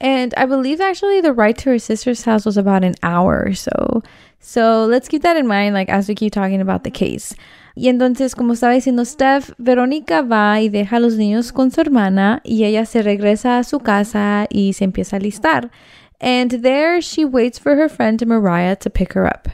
And 0.00 0.32
I 0.36 0.46
believe 0.46 0.80
actually 0.80 1.20
the 1.20 1.32
ride 1.34 1.58
to 1.58 1.70
her 1.70 1.78
sister's 1.78 2.24
house 2.24 2.46
was 2.46 2.56
about 2.56 2.84
an 2.84 2.94
hour 3.02 3.44
or 3.44 3.54
so. 3.54 4.02
So 4.40 4.86
let's 4.86 5.08
keep 5.08 5.22
that 5.22 5.36
in 5.36 5.46
mind, 5.46 5.74
like 5.74 5.90
as 5.90 6.08
we 6.08 6.14
keep 6.14 6.32
talking 6.32 6.62
about 6.62 6.84
the 6.84 6.90
case. 6.90 7.34
Y 7.76 7.88
entonces, 7.88 8.34
como 8.34 8.54
estaba 8.54 8.72
diciendo 8.72 9.04
Steph, 9.04 9.52
Verónica 9.58 10.22
va 10.22 10.60
y 10.60 10.70
deja 10.70 10.96
a 10.96 11.00
los 11.00 11.16
niños 11.16 11.52
con 11.52 11.70
su 11.70 11.80
hermana 11.82 12.40
y 12.42 12.64
ella 12.64 12.86
se 12.86 13.02
regresa 13.02 13.58
a 13.58 13.64
su 13.64 13.80
casa 13.80 14.46
y 14.48 14.72
se 14.72 14.84
empieza 14.84 15.16
a 15.16 15.20
listar. 15.20 15.70
And 16.20 16.62
there 16.62 17.00
she 17.00 17.24
waits 17.24 17.58
for 17.58 17.76
her 17.76 17.88
friend 17.88 18.26
Mariah 18.26 18.76
to 18.76 18.90
pick 18.90 19.12
her 19.14 19.26
up. 19.26 19.48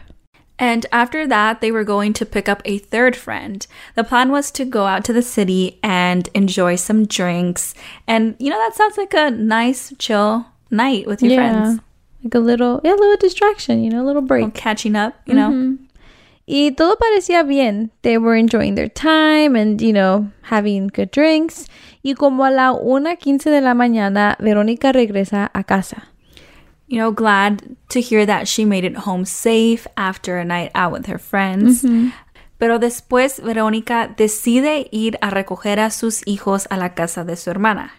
And 0.59 0.87
after 0.91 1.27
that, 1.27 1.61
they 1.61 1.71
were 1.71 1.85
going 1.85 2.13
to 2.15 2.25
pick 2.25 2.49
up 2.49 2.63
a 2.65 2.79
third 2.79 3.15
friend. 3.15 3.67
The 3.95 4.05
plan 4.05 4.31
was 4.31 4.51
to 4.53 4.65
go 4.65 4.87
out 4.87 5.05
to 5.05 5.13
the 5.13 5.23
city 5.23 5.79
and 5.83 6.29
enjoy 6.35 6.77
some 6.77 7.07
drinks. 7.07 7.75
And, 8.07 8.37
you 8.39 8.51
know, 8.51 8.59
that 8.59 8.75
sounds 8.75 8.97
like 8.97 9.13
a 9.15 9.31
nice, 9.31 9.93
chill 9.99 10.47
night 10.71 11.07
with 11.07 11.23
your 11.23 11.35
friends. 11.35 11.81
Like 12.25 12.35
a 12.35 12.39
little, 12.39 12.81
yeah, 12.83 12.95
a 12.95 12.97
little 12.97 13.17
distraction, 13.19 13.85
you 13.85 13.91
know, 13.91 14.03
a 14.03 14.07
little 14.07 14.23
break. 14.23 14.55
Catching 14.55 14.97
up, 14.97 15.15
you 15.27 15.35
know? 15.35 15.51
Mm-hmm. 15.51 15.85
Y 16.49 16.73
todo 16.77 16.97
parecía 16.97 17.47
bien. 17.47 17.91
They 18.03 18.19
were 18.19 18.37
enjoying 18.37 18.77
their 18.77 18.89
time 18.89 19.57
and, 19.57 19.83
you 19.83 19.93
know, 19.93 20.31
having 20.43 20.87
good 20.89 21.11
drinks. 21.11 21.67
Y 22.03 22.15
como 22.15 22.45
a 22.45 22.51
la 22.51 22.73
1.15 22.73 23.51
de 23.51 23.61
la 23.61 23.75
mañana, 23.75 24.37
Verónica 24.39 24.93
regresa 24.93 25.51
a 25.53 25.65
casa. 25.65 26.09
You 26.89 26.99
know, 26.99 27.11
glad 27.11 27.77
to 27.91 28.01
hear 28.01 28.25
that 28.27 28.47
she 28.47 28.65
made 28.65 28.85
it 28.85 28.97
home 28.97 29.25
safe 29.25 29.87
after 29.97 30.39
a 30.39 30.45
night 30.45 30.71
out 30.75 30.93
with 30.93 31.07
her 31.07 31.19
friends. 31.19 31.83
Mm-hmm. 31.83 32.11
Pero 32.59 32.79
después, 32.79 33.41
Verónica 33.41 34.17
decide 34.17 34.89
ir 34.93 35.19
a 35.21 35.31
recoger 35.31 35.79
a 35.79 35.91
sus 35.91 36.23
hijos 36.27 36.67
a 36.71 36.77
la 36.77 36.91
casa 36.91 37.25
de 37.25 37.37
su 37.37 37.51
hermana. 37.51 37.91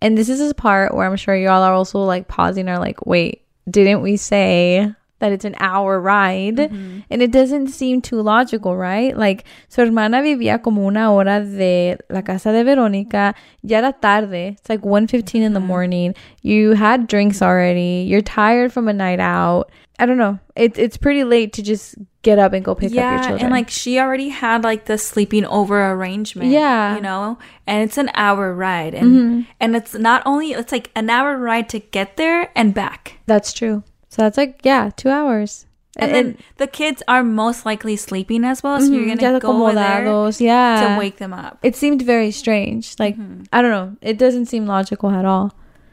And 0.00 0.16
this 0.16 0.28
is 0.28 0.40
a 0.40 0.54
part 0.54 0.94
where 0.94 1.08
I'm 1.08 1.16
sure 1.16 1.34
y'all 1.34 1.62
are 1.62 1.74
also 1.74 1.98
like 2.04 2.28
pausing 2.28 2.68
or 2.68 2.78
like, 2.78 3.04
wait, 3.04 3.42
didn't 3.68 4.02
we 4.02 4.16
say 4.16 4.94
that 5.20 5.32
it's 5.32 5.44
an 5.44 5.56
hour 5.58 6.00
ride? 6.00 6.56
Mm-hmm. 6.56 7.00
And 7.10 7.22
it 7.22 7.30
doesn't 7.30 7.68
seem 7.68 8.00
too 8.00 8.20
logical, 8.22 8.76
right? 8.76 9.16
Like, 9.16 9.44
su 9.68 9.82
hermana 9.82 10.22
vivía 10.22 10.62
como 10.62 10.86
una 10.86 11.12
hora 11.12 11.44
de 11.44 11.96
la 12.10 12.22
casa 12.22 12.52
de 12.52 12.64
Verónica. 12.64 13.34
Ya 13.62 13.78
era 13.78 13.92
tarde. 13.92 14.56
It's 14.58 14.68
like 14.68 14.82
1.15 14.82 15.34
in 15.34 15.52
the 15.52 15.60
mm-hmm. 15.60 15.66
morning. 15.66 16.14
You 16.42 16.72
had 16.72 17.06
drinks 17.06 17.42
already. 17.42 18.06
You're 18.08 18.22
tired 18.22 18.72
from 18.72 18.88
a 18.88 18.92
night 18.92 19.20
out. 19.20 19.70
I 19.98 20.06
don't 20.06 20.18
know. 20.18 20.38
It, 20.54 20.78
it's 20.78 20.96
pretty 20.96 21.24
late 21.24 21.52
to 21.54 21.62
just 21.62 21.96
get 22.22 22.38
up 22.38 22.52
and 22.52 22.64
go 22.64 22.74
pick 22.74 22.90
up 22.90 22.94
your 22.94 23.04
yeah, 23.04 23.20
children. 23.20 23.40
and 23.40 23.52
like 23.52 23.68
she 23.68 23.98
already 23.98 24.28
had 24.28 24.62
like 24.62 24.84
the 24.84 24.96
sleeping 24.96 25.44
over 25.46 25.90
arrangement. 25.90 26.50
Yeah. 26.50 26.94
You 26.94 27.00
know? 27.00 27.38
And 27.66 27.82
it's 27.82 27.98
an 27.98 28.10
hour 28.14 28.54
ride. 28.54 28.94
And 28.94 29.06
mm-hmm. 29.06 29.50
and 29.58 29.74
it's 29.74 29.94
not 29.94 30.22
only 30.24 30.52
it's 30.52 30.70
like 30.70 30.90
an 30.94 31.10
hour 31.10 31.36
ride 31.36 31.68
to 31.70 31.80
get 31.80 32.16
there 32.16 32.50
and 32.54 32.72
back. 32.72 33.18
That's 33.26 33.52
true. 33.52 33.82
So 34.08 34.22
that's 34.22 34.36
like, 34.38 34.60
yeah, 34.64 34.90
two 34.96 35.10
hours. 35.10 35.66
And, 36.00 36.14
then 36.14 36.36
the 36.58 36.68
kids 36.68 37.02
are 37.08 37.24
most 37.24 37.66
likely 37.66 37.96
sleeping 37.96 38.44
as 38.44 38.62
well, 38.62 38.78
so 38.80 38.86
you're 38.92 39.16
Mhm, 39.16 39.20
gonna 39.20 39.40
go 39.40 39.50
over 39.66 39.74
there 39.74 40.04
yeah. 40.38 40.94
to 40.94 40.98
wake 40.98 41.16
them 41.16 41.32
up. 41.34 41.58
it 41.62 41.74
seemed 41.74 42.02
very 42.02 42.30
strange. 42.30 42.94
Like, 43.00 43.16
I 43.52 43.60
don't 43.62 43.72
know. 43.72 43.96
It 44.00 44.16
doesn't 44.16 44.46
seem 44.46 44.64
logical 44.66 45.10
at 45.10 45.24
all. 45.24 45.52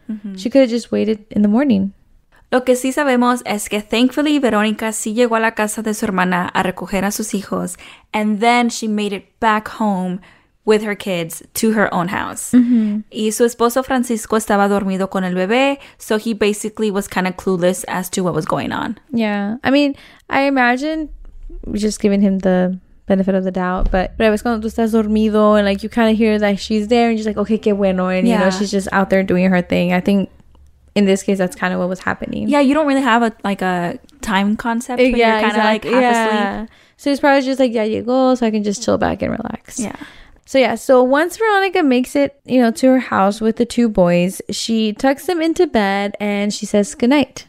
Mm-hmm. 0.10 0.36
She 0.36 0.52
could 0.52 0.62
have 0.62 0.70
just 0.70 0.92
waited 0.92 1.26
in 1.32 1.42
the 1.42 1.48
morning. 1.48 1.94
Lo 2.52 2.62
que 2.64 2.76
sí 2.76 2.92
sabemos 2.94 3.42
es 3.48 3.68
que 3.68 3.82
thankfully 3.82 4.38
Verónica 4.38 4.92
sí 4.94 5.16
llegó 5.16 5.36
a 5.38 5.40
la 5.40 5.52
casa 5.56 5.82
de 5.82 5.96
su 5.96 6.06
hermana 6.06 6.52
a 6.54 6.62
recoger 6.62 7.04
a 7.04 7.10
sus 7.12 7.34
hijos, 7.34 7.76
and 8.14 8.40
then 8.40 8.70
she 8.70 8.88
made 8.88 9.12
it 9.12 9.26
back 9.40 9.68
home 9.80 10.22
with 10.66 10.82
her 10.82 10.96
kids 10.96 11.44
to 11.54 11.72
her 11.74 11.94
own 11.94 12.08
house. 12.08 12.52
Mm-hmm. 12.52 13.02
Y 13.12 13.30
su 13.32 13.46
esposo 13.46 13.84
Francisco 13.86 14.36
estaba 14.36 14.68
dormido 14.68 15.10
con 15.10 15.24
el 15.24 15.34
bebé, 15.34 15.78
so 15.98 16.18
he 16.18 16.34
basically 16.34 16.92
was 16.92 17.08
kind 17.08 17.28
of 17.28 17.38
clueless 17.38 17.86
as 17.88 18.10
to 18.10 18.24
what 18.24 18.34
was 18.34 18.46
going 18.46 18.72
on. 18.72 18.98
Yeah. 19.12 19.58
I 19.64 19.70
mean, 19.72 19.96
I 20.30 20.42
imagine 20.42 21.10
just 21.74 22.02
giving 22.02 22.22
him 22.22 22.40
the 22.40 22.80
benefit 23.06 23.36
of 23.36 23.44
the 23.44 23.52
doubt, 23.52 23.92
but 23.92 24.18
pero 24.18 24.32
ves 24.32 24.42
cuando 24.42 24.68
tú 24.68 24.72
estás 24.72 24.92
dormido 24.92 25.56
and 25.56 25.66
like 25.66 25.84
you 25.84 25.90
kind 25.90 26.12
of 26.12 26.18
hear 26.18 26.40
that 26.40 26.60
she's 26.60 26.88
there 26.88 27.10
and 27.10 27.20
you're 27.20 27.26
like, 27.28 27.38
okay, 27.38 27.60
qué 27.60 27.76
bueno. 27.76 28.10
And 28.10 28.28
you 28.28 28.38
know, 28.38 28.50
she's 28.50 28.72
just 28.72 28.88
out 28.92 29.12
there 29.12 29.24
doing 29.24 29.50
her 29.50 29.62
thing. 29.62 29.94
I 29.94 30.02
think 30.02 30.30
in 30.96 31.06
this 31.06 31.22
case, 31.22 31.38
that's 31.38 31.56
kind 31.56 31.74
of 31.74 31.80
what 31.80 31.90
was 31.90 32.00
happening. 32.00 32.48
Yeah, 32.48 32.62
you 32.62 32.74
don't 32.74 32.88
really 32.88 33.02
have 33.02 33.22
a 33.22 33.32
like 33.44 33.62
a 33.62 34.00
time 34.22 34.56
concept 34.56 35.00
you're 35.02 35.20
kind 35.20 35.52
of 35.52 35.58
like 35.58 35.84
half 35.84 36.64
asleep. 36.64 36.70
So 36.98 37.10
he's 37.10 37.20
probably 37.20 37.46
just 37.46 37.60
like, 37.60 37.74
yeah, 37.74 37.84
you 37.84 38.02
go, 38.02 38.34
so 38.36 38.48
I 38.48 38.52
can 38.52 38.64
just 38.64 38.82
chill 38.82 38.98
back 38.98 39.22
and 39.22 39.32
relax. 39.32 39.80
Yeah. 39.80 39.96
So 40.46 40.60
yeah, 40.60 40.76
so 40.76 41.02
once 41.02 41.38
Veronica 41.38 41.82
makes 41.82 42.16
it, 42.16 42.40
you 42.46 42.62
know, 42.62 42.72
to 42.72 42.88
her 42.88 43.00
house 43.00 43.42
with 43.42 43.56
the 43.56 43.66
two 43.66 43.90
boys, 43.90 44.42
she 44.52 44.94
tucks 44.94 45.26
them 45.26 45.42
into 45.42 45.66
bed 45.66 46.16
and 46.20 46.54
she 46.54 46.68
says 46.68 46.94
goodnight. 46.94 47.48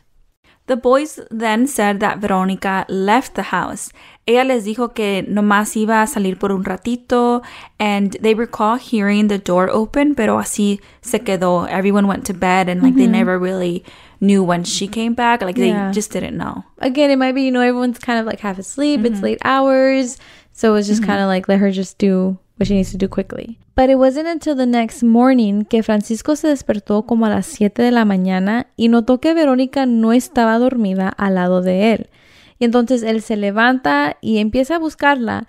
The 0.67 0.77
boys 0.77 1.21
then 1.31 1.69
said 1.69 2.01
that 2.01 2.19
Veronica 2.19 2.87
left 2.89 3.35
the 3.35 3.43
house. 3.43 3.91
Ella 4.27 4.45
les 4.45 4.65
dijo 4.65 4.93
que 4.93 5.23
nomás 5.23 5.77
iba 5.77 6.03
a 6.03 6.07
salir 6.09 6.41
por 6.41 6.51
un 6.51 6.65
ratito, 6.65 7.45
and 7.79 8.17
they 8.21 8.35
recall 8.35 8.75
hearing 8.75 9.29
the 9.29 9.39
door 9.39 9.71
open, 9.71 10.17
pero 10.17 10.39
así 10.39 10.81
se 11.03 11.21
quedó. 11.21 11.71
Everyone 11.71 12.09
went 12.09 12.27
to 12.27 12.35
bed, 12.35 12.69
and 12.69 12.83
like 12.83 12.97
they 12.97 13.05
mm-hmm. 13.05 13.13
never 13.13 13.39
really 13.39 13.85
knew 14.21 14.43
when 14.43 14.65
she 14.65 14.89
came 14.89 15.15
back. 15.15 15.41
Like 15.41 15.57
Yeah. 15.57 15.87
they 15.89 15.95
just 15.95 16.11
didn't 16.11 16.37
know. 16.37 16.65
Again, 16.79 17.13
it 17.13 17.17
might 17.17 17.37
be, 17.37 17.43
you 17.43 17.53
know, 17.53 17.61
everyone's 17.61 18.01
kind 18.01 18.19
of 18.19 18.27
like 18.27 18.41
half 18.41 18.59
asleep, 18.59 19.05
it's 19.05 19.17
mm-hmm. 19.17 19.25
late 19.25 19.39
hours. 19.45 20.19
So 20.53 20.75
it's 20.75 20.89
just 20.89 21.03
mm-hmm. 21.03 21.11
kind 21.11 21.23
of 21.23 21.29
like 21.29 21.47
let 21.47 21.61
her 21.61 21.71
just 21.71 21.99
do 21.99 22.39
what 22.57 22.67
she 22.67 22.75
needs 22.75 22.91
to 22.93 22.99
do 22.99 23.09
quickly. 23.09 23.59
But 23.75 23.91
it 23.91 23.99
wasn't 23.99 24.27
until 24.27 24.57
the 24.57 24.67
next 24.67 25.03
morning 25.03 25.65
que 25.65 25.83
Francisco 25.83 26.35
se 26.37 26.49
despertó 26.49 27.07
como 27.07 27.27
a 27.27 27.31
las 27.31 27.47
7 27.47 27.83
de 27.83 27.91
la 27.91 28.05
mañana 28.05 28.69
y 28.77 28.89
notó 28.89 29.21
que 29.21 29.35
Verónica 29.35 29.87
no 29.87 30.13
estaba 30.13 30.59
dormida 30.59 31.09
al 31.09 31.35
lado 31.35 31.61
de 31.61 31.93
él. 31.93 32.11
Y 32.59 32.65
entonces 32.65 33.03
él 33.03 33.21
se 33.21 33.37
levanta 33.37 34.17
y 34.23 34.39
empieza 34.39 34.77
a 34.77 34.79
buscarla. 34.79 35.47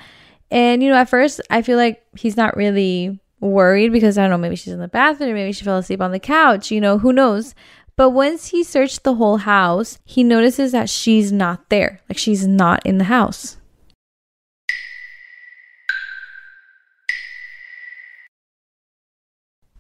And, 0.49 0.81
you 0.81 0.89
know, 0.89 0.97
at 0.97 1.09
first 1.09 1.41
I 1.49 1.61
feel 1.61 1.77
like 1.77 2.03
he's 2.15 2.35
not 2.35 2.55
really 2.55 3.19
worried 3.39 3.91
because 3.91 4.17
I 4.17 4.23
don't 4.23 4.31
know, 4.31 4.37
maybe 4.37 4.55
she's 4.55 4.73
in 4.73 4.79
the 4.79 4.87
bathroom, 4.87 5.33
maybe 5.33 5.53
she 5.53 5.63
fell 5.63 5.77
asleep 5.77 6.01
on 6.01 6.11
the 6.11 6.19
couch, 6.19 6.71
you 6.71 6.81
know, 6.81 6.97
who 6.97 7.13
knows. 7.13 7.53
But 7.95 8.11
once 8.11 8.49
he 8.49 8.63
searched 8.63 9.03
the 9.03 9.15
whole 9.15 9.37
house, 9.37 9.99
he 10.05 10.23
notices 10.23 10.71
that 10.71 10.89
she's 10.89 11.31
not 11.31 11.69
there. 11.69 12.01
Like 12.07 12.17
she's 12.17 12.45
not 12.45 12.85
in 12.85 12.99
the 12.99 13.05
house. 13.05 13.56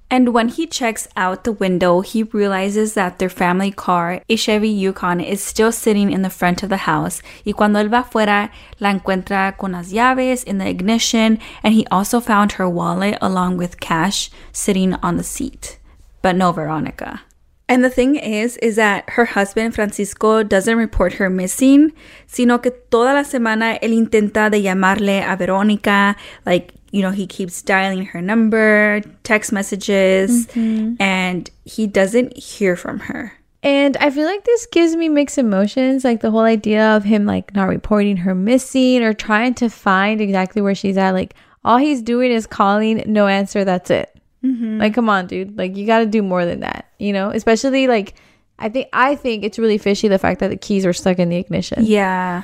And 0.09 0.33
when 0.33 0.47
he 0.47 0.67
checks 0.67 1.07
out 1.17 1.43
the 1.43 1.51
window, 1.51 1.99
he 1.99 2.23
realizes 2.23 2.93
that 2.93 3.19
their 3.19 3.29
family 3.29 3.71
car, 3.71 4.21
a 4.29 4.35
Chevy 4.37 4.69
Yukon, 4.69 5.19
is 5.19 5.43
still 5.43 5.71
sitting 5.73 6.11
in 6.11 6.21
the 6.21 6.29
front 6.29 6.63
of 6.63 6.69
the 6.69 6.87
house. 6.87 7.21
Y 7.45 7.51
cuando 7.51 7.79
él 7.79 7.91
va 7.91 8.03
afuera, 8.03 8.49
la 8.79 8.93
encuentra 8.93 9.57
con 9.57 9.73
las 9.73 9.91
llaves 9.91 10.43
in 10.43 10.59
the 10.59 10.69
ignition, 10.69 11.39
and 11.61 11.73
he 11.73 11.85
also 11.91 12.21
found 12.21 12.53
her 12.53 12.69
wallet 12.69 13.17
along 13.21 13.57
with 13.57 13.81
cash 13.81 14.31
sitting 14.53 14.93
on 15.03 15.17
the 15.17 15.23
seat. 15.23 15.77
But 16.21 16.37
no 16.37 16.53
Veronica. 16.53 17.21
And 17.69 17.83
the 17.83 17.89
thing 17.89 18.15
is, 18.15 18.55
is 18.57 18.77
that 18.77 19.09
her 19.09 19.25
husband 19.25 19.75
Francisco 19.75 20.41
doesn't 20.41 20.77
report 20.77 21.13
her 21.13 21.29
missing, 21.29 21.91
sino 22.25 22.59
que 22.59 22.71
toda 22.71 23.13
la 23.13 23.23
semana 23.23 23.77
él 23.81 23.91
intenta 23.91 24.49
de 24.49 24.61
llamarle 24.61 25.21
a 25.21 25.35
Verónica, 25.35 26.15
like, 26.45 26.73
you 26.91 27.01
know, 27.01 27.11
he 27.11 27.27
keeps 27.27 27.61
dialing 27.61 28.05
her 28.05 28.21
number, 28.21 29.01
text 29.23 29.51
messages, 29.51 30.47
mm-hmm. 30.47 31.01
and 31.01 31.49
he 31.65 31.87
doesn't 31.87 32.37
hear 32.37 32.75
from 32.75 32.99
her. 32.99 33.33
And 33.63 33.97
I 33.97 34.11
feel 34.11 34.25
like 34.25 34.45
this 34.45 34.65
gives 34.67 34.95
me 34.95 35.09
mixed 35.09 35.37
emotions. 35.37 36.03
Like 36.03 36.21
the 36.21 36.31
whole 36.31 36.41
idea 36.41 36.95
of 36.95 37.03
him 37.03 37.25
like 37.25 37.53
not 37.53 37.67
reporting 37.67 38.17
her 38.17 38.35
missing 38.35 39.03
or 39.03 39.13
trying 39.13 39.55
to 39.55 39.69
find 39.69 40.21
exactly 40.21 40.61
where 40.61 40.75
she's 40.75 40.97
at. 40.97 41.11
Like 41.11 41.33
all 41.65 41.77
he's 41.77 42.01
doing 42.01 42.31
is 42.31 42.47
calling, 42.47 43.03
no 43.07 43.27
answer, 43.27 43.65
that's 43.65 43.89
it. 43.89 44.15
Mm-hmm. 44.43 44.77
Like, 44.77 44.93
come 44.93 45.09
on, 45.09 45.27
dude. 45.27 45.57
Like 45.57 45.75
you 45.75 45.85
got 45.85 45.99
to 45.99 46.05
do 46.05 46.21
more 46.21 46.45
than 46.45 46.61
that, 46.61 46.85
you 46.99 47.11
know? 47.11 47.31
Especially 47.31 47.87
like, 47.87 48.13
I 48.59 48.69
think 48.69 48.87
I 48.93 49.15
think 49.15 49.43
it's 49.43 49.59
really 49.59 49.77
fishy 49.77 50.07
the 50.07 50.19
fact 50.19 50.39
that 50.39 50.49
the 50.49 50.57
keys 50.57 50.85
were 50.85 50.93
stuck 50.93 51.19
in 51.19 51.29
the 51.29 51.37
ignition. 51.37 51.83
Yeah. 51.85 52.43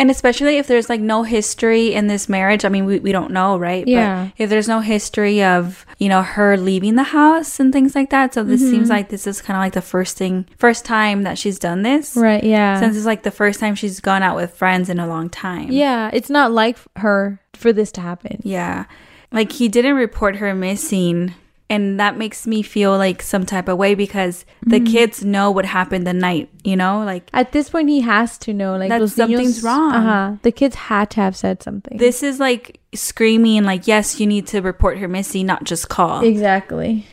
And 0.00 0.10
especially 0.10 0.56
if 0.56 0.66
there's 0.66 0.88
like 0.88 1.00
no 1.00 1.22
history 1.22 1.94
in 1.94 2.06
this 2.06 2.28
marriage. 2.28 2.64
I 2.64 2.68
mean, 2.68 2.86
we, 2.86 2.98
we 2.98 3.12
don't 3.12 3.30
know, 3.30 3.58
right? 3.58 3.86
Yeah. 3.86 4.24
But 4.36 4.42
if 4.42 4.50
there's 4.50 4.68
no 4.68 4.80
history 4.80 5.42
of, 5.42 5.84
you 5.98 6.08
know, 6.08 6.22
her 6.22 6.56
leaving 6.56 6.94
the 6.94 7.02
house 7.02 7.60
and 7.60 7.72
things 7.72 7.94
like 7.94 8.10
that. 8.10 8.34
So 8.34 8.42
this 8.42 8.60
seems 8.60 8.84
mm-hmm. 8.84 8.90
like 8.90 9.08
this 9.10 9.26
is 9.26 9.42
kind 9.42 9.56
of 9.56 9.60
like 9.60 9.74
the 9.74 9.82
first 9.82 10.16
thing, 10.16 10.46
first 10.56 10.84
time 10.84 11.24
that 11.24 11.38
she's 11.38 11.58
done 11.58 11.82
this. 11.82 12.16
Right? 12.16 12.42
Yeah. 12.42 12.80
Since 12.80 12.96
it's 12.96 13.06
like 13.06 13.22
the 13.22 13.30
first 13.30 13.60
time 13.60 13.74
she's 13.74 14.00
gone 14.00 14.22
out 14.22 14.36
with 14.36 14.54
friends 14.54 14.88
in 14.88 14.98
a 14.98 15.06
long 15.06 15.28
time. 15.28 15.70
yeah, 15.70 16.10
it's 16.12 16.30
not 16.30 16.50
like 16.50 16.78
her 16.96 17.38
for 17.52 17.72
this 17.72 17.92
to 17.92 18.00
happen. 18.00 18.40
Yeah. 18.42 18.86
Like 19.32 19.52
he 19.52 19.68
didn't 19.68 19.96
report 19.96 20.36
her 20.36 20.54
missing. 20.54 21.34
And 21.70 22.00
that 22.00 22.18
makes 22.18 22.46
me 22.48 22.62
feel 22.62 22.98
like 22.98 23.22
some 23.22 23.46
type 23.46 23.68
of 23.68 23.78
way 23.78 23.94
because 23.94 24.44
the 24.66 24.80
kids 24.80 25.24
know 25.24 25.52
what 25.52 25.64
happened 25.64 26.04
the 26.06 26.12
night, 26.12 26.50
you 26.64 26.74
know? 26.76 27.04
Like 27.04 27.30
At 27.32 27.52
this 27.52 27.70
point, 27.70 27.88
he 27.88 28.00
has 28.00 28.36
to 28.38 28.52
know 28.52 28.76
like 28.76 28.88
That 28.88 29.08
something's 29.08 29.60
niños- 29.60 29.64
wrong. 29.64 29.94
Uh-huh. 29.94 30.36
The 30.42 30.50
kids 30.50 30.74
had 30.74 31.10
to 31.10 31.20
have 31.20 31.36
said 31.36 31.62
something. 31.62 31.96
this 31.96 32.24
is 32.24 32.40
like 32.40 32.80
screaming, 32.92 33.62
like, 33.62 33.86
yes, 33.86 34.18
you 34.18 34.26
need 34.26 34.48
to 34.48 34.60
report 34.60 34.98
her 34.98 35.06
missing, 35.06 35.46
not 35.46 35.62
just 35.62 35.88
call. 35.88 36.24
exactly. 36.24 37.06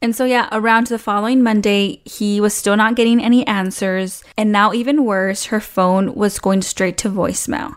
And 0.00 0.14
so, 0.14 0.24
yeah, 0.24 0.48
around 0.52 0.86
the 0.88 0.98
following 0.98 1.42
Monday, 1.42 2.00
he 2.04 2.40
was 2.40 2.54
still 2.54 2.76
not 2.76 2.94
getting 2.94 3.20
any 3.24 3.44
answers. 3.48 4.22
And 4.36 4.52
now, 4.52 4.72
even 4.72 5.04
worse, 5.04 5.46
her 5.46 5.58
phone 5.60 6.14
was 6.14 6.38
going 6.38 6.62
straight 6.62 6.96
to 6.98 7.08
voicemail. 7.10 7.74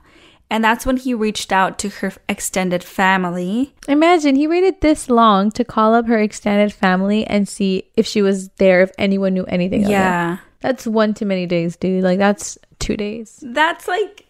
And 0.51 0.61
that's 0.63 0.85
when 0.85 0.97
he 0.97 1.13
reached 1.15 1.51
out 1.51 1.79
to 1.79 1.89
her 1.89 2.11
extended 2.27 2.83
family. 2.83 3.73
Imagine 3.87 4.35
he 4.35 4.47
waited 4.47 4.81
this 4.81 5.09
long 5.09 5.49
to 5.51 5.63
call 5.63 5.95
up 5.95 6.07
her 6.07 6.19
extended 6.19 6.73
family 6.73 7.25
and 7.25 7.47
see 7.47 7.89
if 7.95 8.05
she 8.05 8.21
was 8.21 8.49
there, 8.59 8.81
if 8.83 8.91
anyone 8.99 9.33
knew 9.33 9.45
anything. 9.45 9.87
Yeah. 9.89 10.37
that's 10.59 10.85
one 10.85 11.13
too 11.13 11.25
many 11.25 11.45
days, 11.47 11.77
dude. 11.77 12.03
Like 12.03 12.19
that's 12.19 12.57
two 12.79 12.97
days, 12.97 13.39
That's 13.41 13.87
like, 13.87 14.25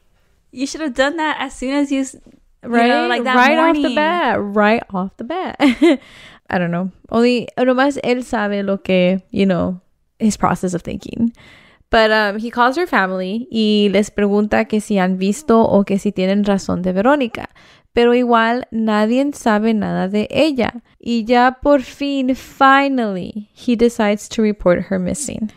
you 0.51 0.67
should 0.67 0.81
have 0.81 0.93
done 0.93 1.17
that 1.17 1.37
as 1.39 1.55
soon 1.57 1.73
as 1.73 1.91
you, 1.91 2.01
s- 2.01 2.15
you 2.63 2.69
right? 2.69 2.87
know, 2.87 3.07
like 3.07 3.23
that 3.23 3.35
right 3.35 3.55
morning. 3.57 3.83
off 3.85 3.89
the 3.89 3.95
bat, 3.95 4.37
right 4.39 4.83
off 4.93 5.17
the 5.17 5.23
bat. 5.23 5.55
I 6.51 6.57
don't 6.59 6.69
know. 6.71 6.91
Only 7.09 7.47
nomás 7.57 7.97
él 8.03 8.23
sabe 8.23 8.61
lo 8.63 8.77
que 8.77 9.21
you 9.31 9.45
know 9.45 9.79
his 10.19 10.37
process 10.37 10.73
of 10.75 10.81
thinking. 10.83 11.33
But 11.91 12.09
um, 12.09 12.39
he 12.39 12.49
calls 12.49 12.77
her 12.77 12.87
family 12.87 13.47
y 13.51 13.89
les 13.91 14.09
pregunta 14.11 14.65
que 14.65 14.79
si 14.79 14.97
han 14.97 15.17
visto 15.17 15.61
o 15.61 15.83
que 15.83 15.99
si 15.99 16.11
tienen 16.13 16.45
razón 16.45 16.81
de 16.81 16.93
Verónica. 16.93 17.49
Pero 17.93 18.13
igual 18.13 18.65
nadie 18.71 19.29
sabe 19.33 19.73
nada 19.73 20.07
de 20.07 20.27
ella. 20.31 20.81
Y 20.99 21.25
ya 21.25 21.57
por 21.61 21.81
fin, 21.81 22.33
finally, 22.35 23.49
he 23.53 23.75
decides 23.75 24.29
to 24.29 24.41
report 24.41 24.85
her 24.89 24.97
missing. 24.97 25.51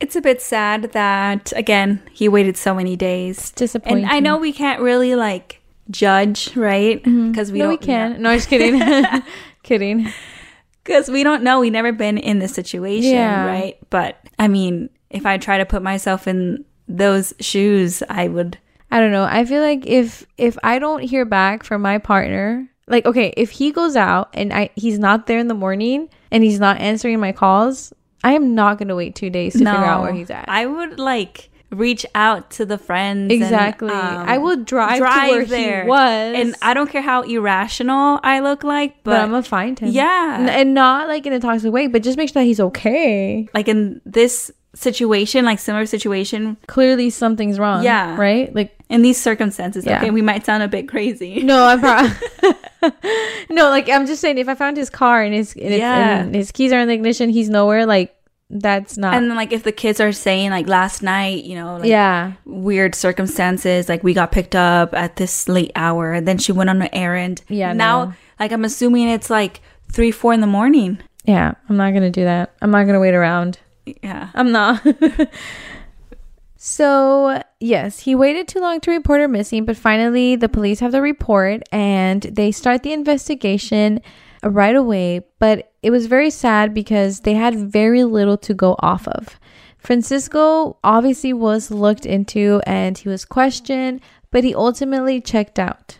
It's 0.00 0.16
a 0.16 0.20
bit 0.20 0.42
sad 0.42 0.90
that 0.92 1.52
again 1.56 2.02
he 2.12 2.28
waited 2.28 2.56
so 2.56 2.74
many 2.74 2.96
days. 2.96 3.38
It's 3.38 3.52
disappointing. 3.52 4.04
And 4.04 4.12
I 4.12 4.18
know 4.18 4.36
we 4.38 4.52
can't 4.52 4.80
really 4.82 5.14
like 5.14 5.60
judge, 5.88 6.56
right? 6.56 7.00
Because 7.02 7.52
we 7.52 7.60
no, 7.60 7.66
don't. 7.66 7.80
we 7.80 7.86
can. 7.86 8.20
No, 8.20 8.30
I'm 8.30 8.38
just 8.38 8.48
kidding. 8.50 8.80
kidding. 9.62 10.12
Because 10.84 11.10
we 11.10 11.24
don't 11.24 11.42
know. 11.42 11.58
We 11.58 11.70
never 11.70 11.90
been 11.92 12.16
in 12.16 12.38
this 12.38 12.54
situation, 12.54 13.10
Yeah. 13.10 13.44
right? 13.44 13.76
But 13.90 14.18
I 14.38 14.46
mean, 14.46 14.88
if 15.10 15.26
I 15.26 15.38
try 15.38 15.58
to 15.58 15.66
put 15.66 15.82
myself 15.82 16.26
in 16.26 16.64
those 16.88 17.34
shoes, 17.40 18.02
I 18.08 18.28
would. 18.28 18.58
I 18.90 19.00
don't 19.00 19.12
know. 19.12 19.24
I 19.24 19.44
feel 19.44 19.62
like 19.62 19.86
if 19.86 20.26
if 20.38 20.56
I 20.62 20.78
don't 20.78 21.02
hear 21.02 21.24
back 21.24 21.64
from 21.64 21.82
my 21.82 21.98
partner, 21.98 22.68
like 22.86 23.04
okay, 23.06 23.32
if 23.36 23.50
he 23.50 23.72
goes 23.72 23.96
out 23.96 24.30
and 24.32 24.52
I 24.52 24.70
he's 24.76 24.98
not 24.98 25.26
there 25.26 25.38
in 25.38 25.48
the 25.48 25.54
morning 25.54 26.08
and 26.30 26.44
he's 26.44 26.60
not 26.60 26.80
answering 26.80 27.18
my 27.18 27.32
calls, 27.32 27.92
I 28.22 28.32
am 28.32 28.54
not 28.54 28.78
gonna 28.78 28.94
wait 28.94 29.14
two 29.14 29.30
days 29.30 29.54
to 29.54 29.58
figure 29.58 29.72
out 29.72 30.02
where 30.02 30.12
he's 30.12 30.30
at. 30.30 30.48
I 30.48 30.66
would 30.66 30.98
like 30.98 31.50
reach 31.76 32.06
out 32.14 32.50
to 32.52 32.64
the 32.64 32.78
friends. 32.78 33.32
and, 33.32 33.32
exactly. 33.32 33.90
um, 33.90 34.28
I 34.28 34.38
will 34.38 34.56
drive, 34.56 34.98
to 34.98 35.02
where 35.02 35.44
he 35.44 35.88
was, 35.88 36.34
and 36.36 36.54
I 36.62 36.74
don't 36.74 36.90
care 36.90 37.02
how 37.02 37.22
irrational 37.22 38.20
I 38.22 38.40
look 38.40 38.64
like, 38.64 39.02
but, 39.04 39.12
but, 39.12 39.20
I'm 39.20 39.30
gonna 39.30 39.42
find 39.42 39.78
him. 39.78 39.90
Yeah. 39.90 40.36
N- 40.40 40.48
and 40.48 40.74
not 40.74 41.08
like 41.08 41.26
in 41.26 41.32
a 41.32 41.40
toxic 41.40 41.72
way, 41.72 41.86
but 41.86 42.02
just 42.02 42.16
make 42.16 42.28
sure 42.28 42.40
that 42.42 42.46
he's 42.46 42.60
okay. 42.60 43.48
like 43.54 43.68
in 43.68 44.00
this 44.04 44.50
situation, 44.74 45.44
like 45.44 45.58
similar 45.58 45.86
situation, 45.86 46.56
Clearly, 46.66 47.10
something's 47.10 47.58
wrong. 47.58 47.82
Yeah. 47.82 48.16
right. 48.16 48.54
Like 48.54 48.76
in 48.88 49.02
these 49.02 49.20
circumstances, 49.20 49.84
Yeah. 49.84 49.98
okay, 49.98 50.10
we 50.10 50.22
might 50.22 50.44
sound 50.44 50.62
a 50.62 50.68
bit 50.68 50.88
crazy. 50.88 51.42
no, 51.42 51.64
I'm 51.66 51.80
pro- 51.80 52.52
no. 53.50 53.70
Like 53.70 53.88
I'm 53.88 54.06
just 54.06 54.20
saying, 54.20 54.38
if 54.38 54.48
I 54.48 54.54
found 54.54 54.76
his 54.76 54.90
car 54.90 55.22
and 55.22 55.34
his 55.34 55.54
and, 55.54 55.64
it's, 55.66 55.78
Yeah. 55.80 56.18
and 56.20 56.34
his 56.34 56.52
keys 56.52 56.72
are 56.72 56.78
in 56.80 56.88
the 56.88 56.94
ignition, 56.94 57.30
he's 57.30 57.48
nowhere. 57.48 57.86
Like 57.86 58.14
that's 58.48 58.96
not. 58.96 59.14
And 59.14 59.28
then, 59.28 59.36
like, 59.36 59.52
if 59.52 59.62
the 59.64 59.72
kids 59.72 60.00
are 60.00 60.12
saying, 60.12 60.50
like, 60.50 60.68
last 60.68 61.02
night, 61.02 61.44
you 61.44 61.54
know, 61.56 61.78
like, 61.78 61.88
yeah. 61.88 62.34
weird 62.44 62.94
circumstances, 62.94 63.88
like, 63.88 64.04
we 64.04 64.14
got 64.14 64.30
picked 64.30 64.54
up 64.54 64.94
at 64.94 65.16
this 65.16 65.48
late 65.48 65.72
hour, 65.74 66.12
and 66.12 66.28
then 66.28 66.38
she 66.38 66.52
went 66.52 66.70
on 66.70 66.80
an 66.80 66.88
errand. 66.92 67.42
Yeah, 67.48 67.72
Now, 67.72 68.04
no. 68.04 68.14
like, 68.38 68.52
I'm 68.52 68.64
assuming 68.64 69.08
it's 69.08 69.30
like 69.30 69.60
three, 69.90 70.10
four 70.10 70.32
in 70.32 70.40
the 70.40 70.46
morning. 70.46 70.98
Yeah, 71.24 71.54
I'm 71.68 71.76
not 71.76 71.92
gonna 71.92 72.10
do 72.10 72.24
that. 72.24 72.54
I'm 72.62 72.70
not 72.70 72.84
gonna 72.86 73.00
wait 73.00 73.14
around. 73.14 73.58
Yeah. 74.02 74.30
I'm 74.34 74.52
not. 74.52 74.84
so, 76.56 77.42
yes, 77.60 78.00
he 78.00 78.14
waited 78.14 78.48
too 78.48 78.60
long 78.60 78.80
to 78.80 78.90
report 78.90 79.20
her 79.20 79.28
missing, 79.28 79.64
but 79.64 79.76
finally 79.76 80.36
the 80.36 80.48
police 80.48 80.80
have 80.80 80.92
the 80.92 81.02
report 81.02 81.62
and 81.72 82.22
they 82.22 82.52
start 82.52 82.82
the 82.82 82.92
investigation 82.92 84.00
right 84.42 84.76
away. 84.76 85.22
But 85.38 85.72
it 85.86 85.90
was 85.90 86.06
very 86.06 86.30
sad 86.30 86.74
because 86.74 87.20
they 87.20 87.34
had 87.34 87.54
very 87.54 88.02
little 88.02 88.36
to 88.38 88.52
go 88.52 88.74
off 88.80 89.06
of. 89.06 89.38
Francisco 89.78 90.78
obviously 90.82 91.32
was 91.32 91.70
looked 91.70 92.04
into 92.04 92.60
and 92.66 92.98
he 92.98 93.08
was 93.08 93.24
questioned, 93.24 94.00
but 94.32 94.42
he 94.42 94.52
ultimately 94.52 95.20
checked 95.20 95.60
out. 95.60 95.98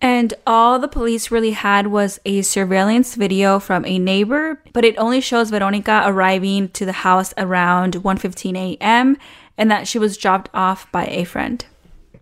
And 0.00 0.34
all 0.46 0.78
the 0.78 0.86
police 0.86 1.32
really 1.32 1.50
had 1.50 1.88
was 1.88 2.20
a 2.24 2.42
surveillance 2.42 3.16
video 3.16 3.58
from 3.58 3.84
a 3.86 3.98
neighbor, 3.98 4.62
but 4.72 4.84
it 4.84 4.96
only 4.98 5.20
shows 5.20 5.50
Veronica 5.50 6.04
arriving 6.06 6.68
to 6.68 6.86
the 6.86 7.02
house 7.02 7.34
around 7.36 7.94
1:15 7.94 8.56
a.m. 8.56 9.16
and 9.56 9.68
that 9.68 9.88
she 9.88 9.98
was 9.98 10.16
dropped 10.16 10.48
off 10.54 10.86
by 10.92 11.06
a 11.06 11.24
friend. 11.24 11.66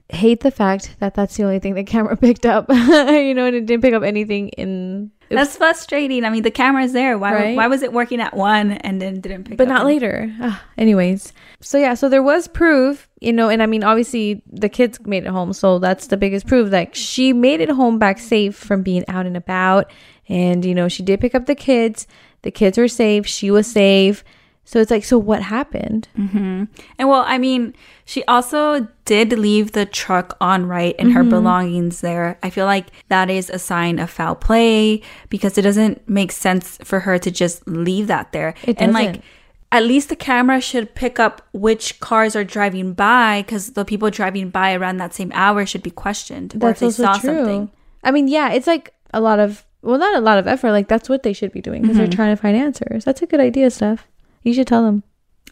Hate 0.08 0.40
the 0.40 0.50
fact 0.50 0.96
that 1.00 1.12
that's 1.12 1.36
the 1.36 1.42
only 1.42 1.58
thing 1.58 1.74
the 1.74 1.84
camera 1.84 2.16
picked 2.26 2.46
up. 2.46 2.64
you 2.70 3.34
know, 3.34 3.44
and 3.44 3.56
it 3.56 3.66
didn't 3.66 3.82
pick 3.82 3.92
up 3.92 4.02
anything 4.02 4.48
in. 4.56 5.10
That's 5.28 5.56
frustrating. 5.56 6.24
I 6.24 6.30
mean, 6.30 6.42
the 6.42 6.50
camera's 6.50 6.92
there. 6.92 7.18
Why 7.18 7.34
Right? 7.34 7.56
why 7.56 7.66
was 7.66 7.82
it 7.82 7.92
working 7.92 8.20
at 8.20 8.36
1 8.36 8.72
and 8.72 9.00
then 9.02 9.20
didn't 9.20 9.44
pick 9.44 9.56
but 9.58 9.64
up? 9.64 9.68
But 9.68 9.74
not 9.74 9.84
any- 9.86 9.94
later. 9.94 10.32
Ah, 10.40 10.62
anyways, 10.78 11.32
so 11.60 11.78
yeah, 11.78 11.94
so 11.94 12.08
there 12.08 12.22
was 12.22 12.46
proof, 12.48 13.08
you 13.20 13.32
know, 13.32 13.48
and 13.48 13.62
I 13.62 13.66
mean, 13.66 13.82
obviously 13.82 14.42
the 14.50 14.68
kids 14.68 14.98
made 15.06 15.24
it 15.24 15.30
home, 15.30 15.52
so 15.52 15.78
that's 15.78 16.06
the 16.08 16.16
biggest 16.16 16.46
proof. 16.46 16.70
Like 16.72 16.94
she 16.94 17.32
made 17.32 17.60
it 17.60 17.70
home 17.70 17.98
back 17.98 18.18
safe 18.18 18.54
from 18.56 18.82
being 18.82 19.04
out 19.08 19.26
and 19.26 19.36
about, 19.36 19.90
and 20.28 20.64
you 20.64 20.74
know, 20.74 20.88
she 20.88 21.02
did 21.02 21.20
pick 21.20 21.34
up 21.34 21.46
the 21.46 21.54
kids. 21.54 22.06
The 22.42 22.50
kids 22.50 22.78
were 22.78 22.86
safe. 22.88 23.26
She 23.26 23.50
was 23.50 23.66
safe. 23.66 24.22
So 24.68 24.80
it's 24.80 24.90
like, 24.90 25.04
so 25.04 25.16
what 25.16 25.42
happened? 25.42 26.08
And 26.16 26.68
well, 26.98 27.22
I 27.26 27.38
mean, 27.38 27.72
she 28.04 28.24
also 28.24 28.88
did 29.04 29.32
leave 29.38 29.72
the 29.72 29.86
truck 29.86 30.36
on 30.40 30.66
right 30.66 30.94
and 30.98 31.08
Mm-hmm. 31.10 31.16
her 31.16 31.22
belongings 31.24 32.00
there. 32.00 32.36
I 32.42 32.50
feel 32.50 32.66
like 32.66 32.88
that 33.08 33.30
is 33.30 33.48
a 33.48 33.58
sign 33.60 33.98
of 34.00 34.10
foul 34.10 34.34
play 34.34 35.02
because 35.30 35.56
it 35.56 35.62
doesn't 35.62 36.08
make 36.08 36.32
sense 36.32 36.78
for 36.82 37.00
her 37.00 37.16
to 37.18 37.30
just 37.30 37.66
leave 37.68 38.08
that 38.08 38.32
there. 38.32 38.54
It 38.64 38.76
and 38.80 38.92
like 38.92 39.06
doesn't. 39.06 39.24
at 39.70 39.84
least 39.84 40.08
the 40.08 40.16
camera 40.16 40.60
should 40.60 40.96
pick 40.96 41.20
up 41.20 41.42
which 41.52 42.00
cars 42.00 42.34
are 42.34 42.42
driving 42.44 42.92
by 42.92 43.42
because 43.42 43.72
the 43.74 43.84
people 43.84 44.10
driving 44.10 44.50
by 44.50 44.74
around 44.74 44.96
that 44.98 45.14
same 45.14 45.30
hour 45.32 45.64
should 45.64 45.82
be 45.84 45.90
questioned 45.92 46.54
or 46.54 46.70
if 46.70 46.80
That's 46.80 46.80
they 46.80 46.86
also 46.86 47.02
saw 47.04 47.18
true. 47.18 47.36
something. 47.36 47.70
I 48.02 48.10
mean, 48.10 48.26
yeah, 48.26 48.50
it's 48.50 48.66
like 48.66 48.92
a 49.14 49.20
lot 49.20 49.38
of 49.38 49.64
well, 49.82 49.98
not 49.98 50.16
a 50.16 50.20
lot 50.20 50.38
of 50.38 50.48
effort. 50.48 50.72
Like 50.72 50.88
that's 50.88 51.08
what 51.08 51.22
they 51.22 51.32
should 51.32 51.52
be 51.52 51.60
doing 51.60 51.82
because 51.82 51.96
they're 51.98 52.08
trying 52.08 52.34
to 52.34 52.40
find 52.42 52.56
answers. 52.56 53.04
That's 53.04 53.22
a 53.22 53.26
good 53.26 53.38
idea, 53.38 53.70
Steph. 53.70 54.04
You 54.46 54.54
should 54.54 54.68
tell 54.68 54.84
them. 54.84 55.02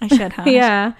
I 0.00 0.06
should 0.06 0.32
have. 0.34 0.46
yeah. 0.46 0.92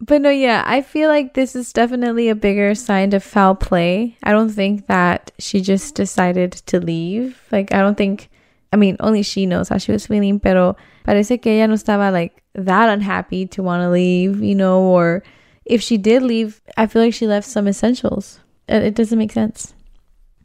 But 0.00 0.22
no, 0.22 0.30
yeah, 0.30 0.62
I 0.64 0.80
feel 0.80 1.08
like 1.08 1.34
this 1.34 1.56
is 1.56 1.72
definitely 1.72 2.28
a 2.28 2.36
bigger 2.36 2.72
sign 2.76 3.12
of 3.14 3.24
foul 3.24 3.56
play. 3.56 4.16
I 4.22 4.30
don't 4.30 4.50
think 4.50 4.86
that 4.86 5.32
she 5.40 5.60
just 5.60 5.96
decided 5.96 6.52
to 6.52 6.78
leave. 6.78 7.42
Like, 7.50 7.74
I 7.74 7.78
don't 7.78 7.96
think, 7.96 8.28
I 8.72 8.76
mean, 8.76 8.96
only 9.00 9.24
she 9.24 9.44
knows 9.44 9.70
how 9.70 9.78
she 9.78 9.90
was 9.90 10.06
feeling, 10.06 10.38
pero 10.38 10.76
parece 11.04 11.42
que 11.42 11.50
ella 11.50 11.66
no 11.66 11.74
estaba 11.74 12.12
like 12.12 12.44
that 12.54 12.90
unhappy 12.90 13.46
to 13.46 13.62
want 13.64 13.82
to 13.82 13.90
leave, 13.90 14.40
you 14.40 14.54
know, 14.54 14.82
or 14.82 15.24
if 15.64 15.82
she 15.82 15.98
did 15.98 16.22
leave, 16.22 16.60
I 16.76 16.86
feel 16.86 17.02
like 17.02 17.14
she 17.14 17.26
left 17.26 17.48
some 17.48 17.66
essentials. 17.66 18.38
It, 18.68 18.84
it 18.84 18.94
doesn't 18.94 19.18
make 19.18 19.32
sense. 19.32 19.74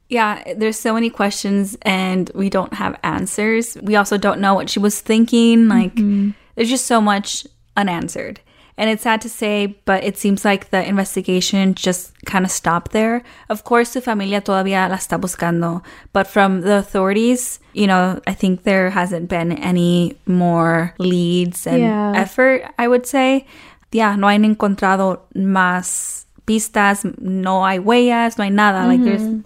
Yeah, 0.09 0.55
there's 0.55 0.79
so 0.79 0.95
many 0.95 1.11
questions 1.11 1.77
and 1.83 2.31
we 2.33 2.49
don't 2.49 2.73
have 2.73 2.99
answers. 3.03 3.77
We 3.83 3.95
also 3.97 4.17
don't 4.17 4.41
know 4.41 4.55
what 4.55 4.71
she 4.71 4.79
was 4.79 4.99
thinking. 4.99 5.67
Like, 5.67 5.93
mm-hmm. 5.93 6.31
There's 6.55 6.69
just 6.69 6.85
so 6.85 7.01
much 7.01 7.45
unanswered. 7.75 8.39
And 8.77 8.89
it's 8.89 9.03
sad 9.03 9.21
to 9.21 9.29
say, 9.29 9.77
but 9.85 10.03
it 10.03 10.17
seems 10.17 10.43
like 10.43 10.69
the 10.69 10.83
investigation 10.83 11.75
just 11.75 12.13
kind 12.25 12.45
of 12.45 12.51
stopped 12.51 12.93
there. 12.93 13.21
Of 13.49 13.63
course, 13.63 13.93
the 13.93 14.01
familia 14.01 14.41
todavía 14.41 14.89
la 14.89 14.95
está 14.95 15.19
buscando, 15.19 15.83
but 16.13 16.25
from 16.25 16.61
the 16.61 16.77
authorities, 16.77 17.59
you 17.73 17.85
know, 17.85 18.19
I 18.25 18.33
think 18.33 18.63
there 18.63 18.89
hasn't 18.89 19.29
been 19.29 19.51
any 19.51 20.17
more 20.25 20.95
leads 20.97 21.67
and 21.67 21.81
Yeah. 21.81 22.13
effort, 22.15 22.63
I 22.79 22.87
would 22.87 23.05
say. 23.05 23.45
Yeah, 23.91 24.15
no 24.15 24.27
han 24.27 24.45
encontrado 24.45 25.27
más 25.35 26.25
pistas, 26.47 27.03
no 27.19 27.63
hay 27.65 27.77
huellas, 27.77 28.37
no 28.37 28.45
hay 28.45 28.49
nada. 28.49 28.87
Like, 28.87 29.03
there's 29.03 29.21
mm-hmm. 29.21 29.41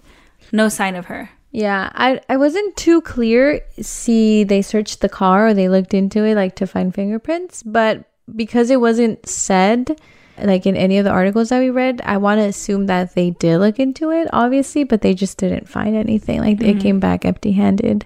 no 0.56 0.68
sign 0.68 0.94
of 0.94 1.06
her. 1.06 1.28
Yeah, 1.52 1.90
I 1.94 2.20
I 2.28 2.36
wasn't 2.36 2.76
too 2.76 3.00
clear. 3.00 3.60
See, 3.80 4.44
they 4.44 4.62
searched 4.62 5.00
the 5.00 5.08
car 5.08 5.48
or 5.48 5.54
they 5.54 5.68
looked 5.68 5.94
into 5.94 6.24
it 6.24 6.34
like 6.34 6.56
to 6.56 6.66
find 6.66 6.94
fingerprints, 6.94 7.62
but 7.62 8.04
because 8.34 8.70
it 8.70 8.80
wasn't 8.80 9.26
said 9.26 9.98
like 10.38 10.66
in 10.66 10.76
any 10.76 10.98
of 10.98 11.04
the 11.04 11.10
articles 11.10 11.48
that 11.48 11.60
we 11.60 11.70
read, 11.70 12.02
I 12.04 12.18
want 12.18 12.40
to 12.40 12.46
assume 12.46 12.86
that 12.86 13.14
they 13.14 13.30
did 13.30 13.58
look 13.58 13.78
into 13.78 14.10
it, 14.10 14.28
obviously, 14.32 14.84
but 14.84 15.00
they 15.00 15.14
just 15.14 15.38
didn't 15.38 15.68
find 15.68 15.96
anything. 15.96 16.40
Like 16.40 16.60
it 16.60 16.64
mm-hmm. 16.64 16.78
came 16.78 17.00
back 17.00 17.24
empty-handed. 17.24 18.04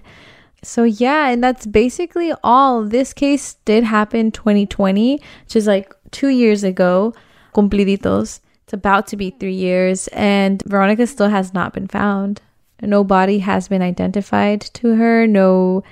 So 0.63 0.83
yeah, 0.83 1.27
and 1.29 1.43
that's 1.43 1.65
basically 1.65 2.33
all. 2.43 2.83
This 2.83 3.13
case 3.13 3.55
did 3.65 3.83
happen 3.83 4.31
2020, 4.31 5.19
which 5.43 5.55
is 5.55 5.67
like 5.67 5.93
2 6.11 6.29
years 6.29 6.63
ago. 6.63 7.13
Cumpliditos. 7.53 8.39
It's 8.63 8.73
about 8.73 9.07
to 9.07 9.17
be 9.17 9.31
3 9.31 9.51
years 9.51 10.07
and 10.09 10.63
Veronica 10.65 11.07
still 11.07 11.29
has 11.29 11.53
not 11.53 11.73
been 11.73 11.87
found. 11.87 12.41
No 12.81 13.03
body 13.03 13.39
has 13.39 13.67
been 13.67 13.81
identified 13.81 14.61
to 14.61 14.95
her. 14.95 15.27
No, 15.27 15.83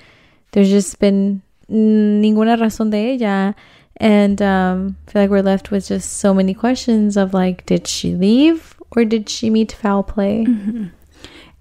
there's 0.52 0.69
just 0.69 0.99
been 0.99 1.41
ninguna 1.69 2.58
razón 2.58 2.91
de 2.91 3.13
ella. 3.13 3.56
And 3.97 4.41
um, 4.41 4.97
I 5.08 5.12
feel 5.12 5.21
like 5.23 5.30
we're 5.30 5.41
left 5.41 5.71
with 5.71 5.88
just 5.88 6.17
so 6.17 6.34
many 6.34 6.54
questions 6.54 7.17
of 7.17 7.34
like, 7.34 7.65
did 7.65 7.88
she 7.88 8.15
leave 8.15 8.75
or 8.91 9.04
did 9.04 9.30
she 9.30 9.49
meet 9.49 9.71
foul 9.71 10.04
play? 10.04 10.45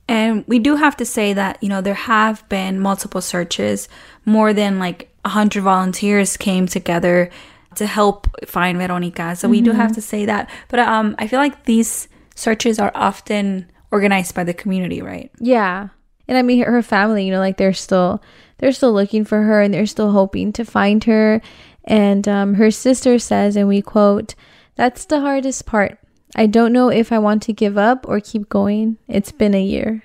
And 0.08 0.42
we 0.48 0.58
do 0.58 0.76
have 0.76 0.96
to 0.96 1.04
say 1.04 1.34
that, 1.34 1.62
you 1.62 1.68
know, 1.68 1.82
there 1.82 1.92
have 1.92 2.48
been 2.48 2.80
multiple 2.80 3.20
searches. 3.20 3.88
More 4.24 4.54
than 4.54 4.78
like 4.78 5.10
100 5.22 5.60
volunteers 5.62 6.38
came 6.38 6.66
together 6.66 7.30
to 7.74 7.86
help 7.86 8.26
find 8.46 8.78
Veronica. 8.78 9.36
So 9.36 9.48
we 9.48 9.60
do 9.60 9.72
have 9.72 9.92
to 9.94 10.00
say 10.00 10.24
that. 10.24 10.48
But 10.68 10.80
um, 10.80 11.14
I 11.18 11.26
feel 11.28 11.38
like 11.38 11.64
these 11.64 12.08
searches 12.34 12.78
are 12.78 12.90
often 12.94 13.70
organized 13.90 14.34
by 14.34 14.44
the 14.44 14.54
community, 14.54 15.02
right? 15.02 15.30
Yeah. 15.38 15.88
And 16.26 16.36
I 16.36 16.42
mean 16.42 16.62
her 16.64 16.82
family, 16.82 17.24
you 17.24 17.32
know, 17.32 17.40
like 17.40 17.56
they're 17.56 17.72
still 17.72 18.22
they're 18.58 18.72
still 18.72 18.92
looking 18.92 19.24
for 19.24 19.42
her 19.42 19.62
and 19.62 19.72
they're 19.72 19.86
still 19.86 20.12
hoping 20.12 20.52
to 20.54 20.64
find 20.64 21.02
her. 21.04 21.40
And 21.84 22.28
um, 22.28 22.54
her 22.54 22.70
sister 22.70 23.18
says, 23.18 23.56
and 23.56 23.66
we 23.66 23.80
quote, 23.80 24.34
That's 24.76 25.04
the 25.06 25.20
hardest 25.20 25.64
part. 25.64 25.98
I 26.36 26.46
don't 26.46 26.72
know 26.72 26.90
if 26.90 27.10
I 27.10 27.18
want 27.18 27.42
to 27.44 27.52
give 27.52 27.78
up 27.78 28.06
or 28.06 28.20
keep 28.20 28.48
going. 28.48 28.98
It's 29.08 29.32
been 29.32 29.54
a 29.54 29.62
year. 29.62 30.04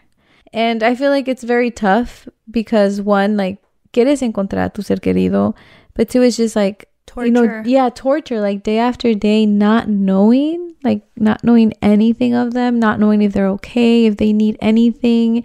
And 0.54 0.84
I 0.84 0.96
feel 0.96 1.10
like 1.10 1.28
it's 1.28 1.44
very 1.44 1.72
tough 1.72 2.28
because 2.50 3.02
one, 3.02 3.36
like, 3.36 3.58
quieres 3.92 4.22
encontrar 4.22 4.66
a 4.66 4.70
tu 4.70 4.82
ser 4.82 4.98
querido, 4.98 5.56
but 5.96 6.10
two, 6.10 6.22
it's 6.22 6.38
just 6.38 6.56
like, 6.56 6.88
Torture. 7.06 7.26
you 7.26 7.32
know, 7.32 7.64
yeah, 7.66 7.90
torture, 7.90 8.42
like 8.42 8.64
day 8.64 8.80
after 8.80 9.14
day, 9.14 9.46
not 9.46 9.88
knowing, 9.88 10.76
like, 10.84 11.04
not 11.16 11.44
knowing 11.44 11.74
anything 11.82 12.34
of 12.34 12.54
them, 12.54 12.80
not 12.80 13.00
knowing 13.00 13.22
if 13.22 13.34
they're 13.34 13.48
okay, 13.50 14.06
if 14.06 14.18
they 14.18 14.34
need 14.34 14.58
anything. 14.62 15.44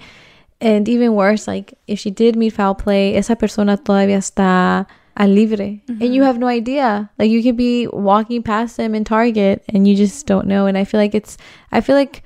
And 0.61 0.89
even 0.89 1.15
worse, 1.15 1.47
like, 1.47 1.75
if 1.87 1.99
she 1.99 2.11
did 2.11 2.37
meet 2.37 2.51
foul 2.51 2.75
play, 2.75 3.15
esa 3.15 3.37
persona 3.37 3.77
todavía 3.77 4.17
está 4.17 4.87
a 5.17 5.27
libre. 5.27 5.81
And 5.89 6.01
you 6.01 6.09
mm-hmm. 6.09 6.23
have 6.23 6.39
no 6.39 6.47
idea. 6.47 7.11
Like, 7.19 7.31
you 7.31 7.43
could 7.43 7.57
be 7.57 7.87
walking 7.89 8.43
past 8.43 8.77
them 8.77 8.95
in 8.95 9.05
Target 9.05 9.63
and 9.69 9.87
you 9.87 9.95
just 9.95 10.27
don't 10.27 10.47
know. 10.47 10.67
And 10.67 10.79
I 10.79 10.85
feel 10.85 11.01
like 11.01 11.15
it's, 11.15 11.37
I 11.71 11.81
feel 11.81 11.97
like 11.97 12.23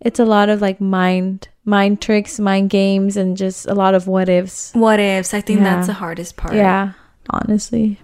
it's 0.00 0.20
a 0.20 0.24
lot 0.24 0.48
of 0.48 0.60
like 0.60 0.80
mind, 0.80 1.48
mind 1.64 2.00
tricks, 2.00 2.38
mind 2.38 2.70
games, 2.70 3.16
and 3.16 3.36
just 3.36 3.66
a 3.66 3.74
lot 3.74 3.94
of 3.94 4.06
what 4.06 4.28
ifs. 4.28 4.72
What 4.74 5.00
ifs? 5.00 5.34
I 5.34 5.40
think 5.40 5.60
Yeah. 5.60 5.64
that's 5.64 5.86
the 5.86 5.94
hardest 5.94 6.36
part. 6.36 6.54
Yeah, 6.54 6.92
honestly. 7.30 7.98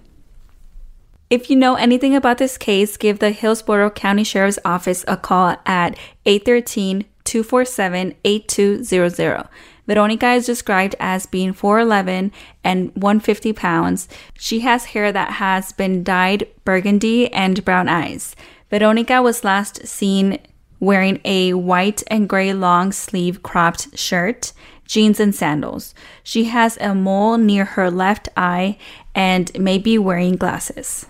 If 1.33 1.49
you 1.49 1.55
know 1.55 1.73
anything 1.73 2.15
about 2.15 2.37
this 2.37 2.59
case, 2.59 2.95
give 2.95 3.17
the 3.17 3.31
Hillsborough 3.31 3.89
County 3.89 4.23
Sheriff's 4.23 4.59
Office 4.63 5.03
a 5.07 5.17
call 5.17 5.55
at 5.65 5.97
813 6.27 7.05
247 7.23 8.13
8200. 8.23 9.49
Veronica 9.87 10.33
is 10.33 10.45
described 10.45 10.95
as 10.99 11.25
being 11.25 11.51
4'11 11.51 12.31
and 12.63 12.91
150 12.93 13.51
pounds. 13.53 14.07
She 14.37 14.59
has 14.59 14.85
hair 14.93 15.11
that 15.11 15.31
has 15.31 15.71
been 15.71 16.03
dyed 16.03 16.45
burgundy 16.65 17.33
and 17.33 17.65
brown 17.65 17.89
eyes. 17.89 18.35
Veronica 18.69 19.19
was 19.23 19.43
last 19.43 19.87
seen 19.87 20.37
wearing 20.79 21.19
a 21.25 21.53
white 21.53 22.03
and 22.11 22.29
gray 22.29 22.53
long 22.53 22.91
sleeve 22.91 23.41
cropped 23.41 23.97
shirt, 23.97 24.53
jeans, 24.85 25.19
and 25.19 25.33
sandals. 25.33 25.95
She 26.21 26.43
has 26.43 26.77
a 26.77 26.93
mole 26.93 27.39
near 27.39 27.65
her 27.65 27.89
left 27.89 28.29
eye 28.37 28.77
and 29.15 29.51
may 29.59 29.79
be 29.79 29.97
wearing 29.97 30.35
glasses. 30.35 31.07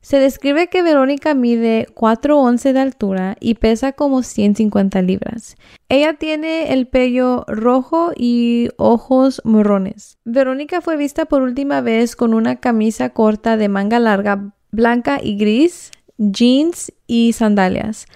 Se 0.00 0.18
describe 0.18 0.66
que 0.66 0.82
Verónica 0.82 1.34
mide 1.34 1.86
4'11 1.94 2.72
de 2.72 2.80
altura 2.80 3.36
y 3.38 3.54
pesa 3.54 3.92
como 3.92 4.24
150 4.24 5.00
libras. 5.00 5.54
Ella 5.88 6.14
tiene 6.14 6.72
el 6.72 6.88
pelo 6.88 7.44
rojo 7.46 8.10
y 8.16 8.70
ojos 8.78 9.40
morrones. 9.44 10.18
Verónica 10.24 10.80
fue 10.80 10.96
vista 10.96 11.26
por 11.26 11.42
última 11.42 11.82
vez 11.82 12.16
con 12.16 12.34
una 12.34 12.56
camisa 12.56 13.10
corta 13.10 13.56
de 13.56 13.68
manga 13.68 14.00
larga 14.00 14.52
blanca 14.72 15.20
y 15.22 15.36
gris, 15.36 15.92
jeans 16.18 16.92
y 17.06 17.32
sandalias. 17.32 18.06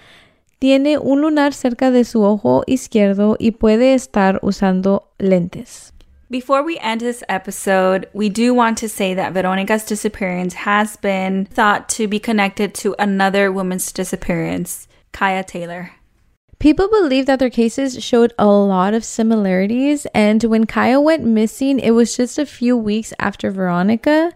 Tiene 0.58 0.98
un 0.98 1.20
lunar 1.20 1.52
cerca 1.52 1.90
de 1.90 2.04
su 2.04 2.22
ojo 2.22 2.64
izquierdo 2.66 3.36
y 3.38 3.50
puede 3.50 3.94
estar 3.94 4.38
usando 4.42 5.08
lentes. 5.18 5.92
Before 6.30 6.62
we 6.62 6.78
end 6.78 7.02
this 7.02 7.22
episode, 7.28 8.08
we 8.12 8.28
do 8.28 8.52
want 8.52 8.78
to 8.78 8.88
say 8.88 9.14
that 9.14 9.32
Veronica's 9.32 9.84
disappearance 9.84 10.54
has 10.54 10.96
been 10.96 11.44
thought 11.44 11.88
to 11.90 12.08
be 12.08 12.18
connected 12.18 12.74
to 12.76 12.96
another 12.98 13.52
woman's 13.52 13.92
disappearance, 13.92 14.88
Kaya 15.12 15.44
Taylor. 15.44 15.92
People 16.58 16.88
believe 16.88 17.26
that 17.26 17.38
their 17.38 17.50
cases 17.50 18.02
showed 18.02 18.32
a 18.38 18.46
lot 18.46 18.94
of 18.94 19.04
similarities, 19.04 20.06
and 20.14 20.42
when 20.44 20.64
Kaya 20.64 21.00
went 21.00 21.22
missing, 21.24 21.78
it 21.78 21.92
was 21.92 22.16
just 22.16 22.38
a 22.38 22.46
few 22.46 22.76
weeks 22.76 23.12
after 23.20 23.50
Veronica. 23.50 24.32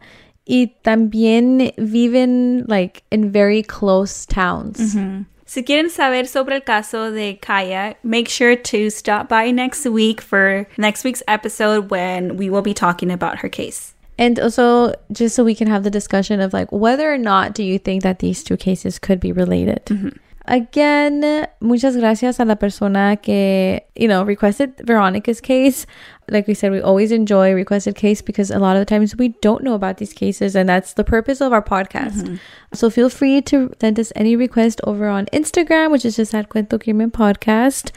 Y 0.47 0.75
también 0.85 1.73
viven 1.77 2.69
like 2.69 3.03
in 3.11 3.31
very 3.31 3.63
close 3.63 4.27
towns. 4.27 4.95
Mm-hmm. 4.95 5.23
Si 5.51 5.65
quieren 5.65 5.91
saber 5.91 6.29
sobre 6.29 6.55
el 6.55 6.61
caso 6.61 7.13
de 7.13 7.35
Kaya, 7.35 7.97
make 8.05 8.29
sure 8.29 8.55
to 8.55 8.89
stop 8.89 9.29
by 9.29 9.51
next 9.51 9.85
week 9.85 10.21
for 10.21 10.69
next 10.79 11.03
week's 11.03 11.25
episode 11.27 11.91
when 11.91 12.37
we 12.37 12.49
will 12.49 12.63
be 12.63 12.73
talking 12.73 13.11
about 13.11 13.41
her 13.41 13.49
case. 13.49 13.93
And 14.17 14.39
also, 14.39 14.95
just 15.11 15.35
so 15.35 15.43
we 15.43 15.57
can 15.57 15.67
have 15.67 15.83
the 15.83 15.91
discussion 15.91 16.41
of 16.41 16.53
like 16.53 16.71
whether 16.71 17.13
or 17.13 17.19
not 17.19 17.53
do 17.53 17.65
you 17.65 17.81
think 17.81 18.05
that 18.05 18.21
these 18.21 18.45
two 18.45 18.57
cases 18.57 19.01
could 19.01 19.19
be 19.19 19.33
related. 19.33 19.85
Mm-hmm. 19.87 20.19
Again, 20.51 21.47
muchas 21.61 21.97
gracias 21.97 22.41
a 22.41 22.45
la 22.45 22.57
persona 22.57 23.17
que, 23.23 23.83
you 23.95 24.09
know, 24.09 24.25
requested 24.25 24.77
Veronica's 24.85 25.41
case. 25.41 25.87
Like 26.29 26.49
we 26.49 26.55
said, 26.55 26.73
we 26.73 26.81
always 26.81 27.13
enjoy 27.13 27.55
requested 27.55 27.95
case 27.95 28.21
because 28.21 28.51
a 28.51 28.59
lot 28.59 28.75
of 28.75 28.81
the 28.81 28.85
times 28.85 29.15
we 29.15 29.29
don't 29.43 29.63
know 29.63 29.75
about 29.75 29.99
these 29.99 30.13
cases, 30.13 30.57
and 30.57 30.69
that's 30.69 30.95
the 30.95 31.05
purpose 31.05 31.41
of 31.41 31.53
our 31.53 31.63
podcast. 31.63 32.25
Mm-hmm. 32.25 32.35
So 32.75 32.91
feel 32.91 33.09
free 33.09 33.41
to 33.43 33.73
send 33.81 34.01
us 34.01 34.13
any 34.17 34.35
request 34.35 34.81
over 34.83 35.09
on 35.09 35.27
Instagram, 35.27 35.93
which 35.93 36.05
is 36.05 36.17
just 36.17 36.35
at 36.35 36.49
Cuento 36.49 36.83
Crimen 36.83 37.13
Podcast. 37.13 37.93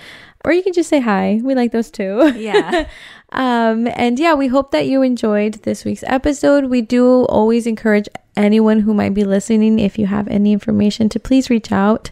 Or 0.46 0.54
you 0.54 0.62
can 0.62 0.74
just 0.74 0.90
say 0.90 1.00
hi. 1.00 1.40
We 1.42 1.56
like 1.56 1.72
those 1.72 1.90
too. 1.90 2.34
Yeah. 2.36 2.88
Um, 3.34 3.88
and 3.96 4.18
yeah, 4.20 4.34
we 4.34 4.48
hope 4.48 4.72
that 4.72 4.88
you 4.88 5.02
enjoyed 5.02 5.56
this 5.64 5.84
week's 5.86 6.04
episode. 6.08 6.66
We 6.66 6.82
do 6.82 7.26
always 7.26 7.68
encourage 7.68 8.08
anyone 8.36 8.80
who 8.80 8.94
might 8.94 9.14
be 9.14 9.24
listening, 9.26 9.80
if 9.80 9.98
you 10.00 10.06
have 10.08 10.28
any 10.28 10.54
information, 10.54 11.10
to 11.10 11.20
please 11.20 11.50
reach 11.50 11.72
out. 11.72 12.10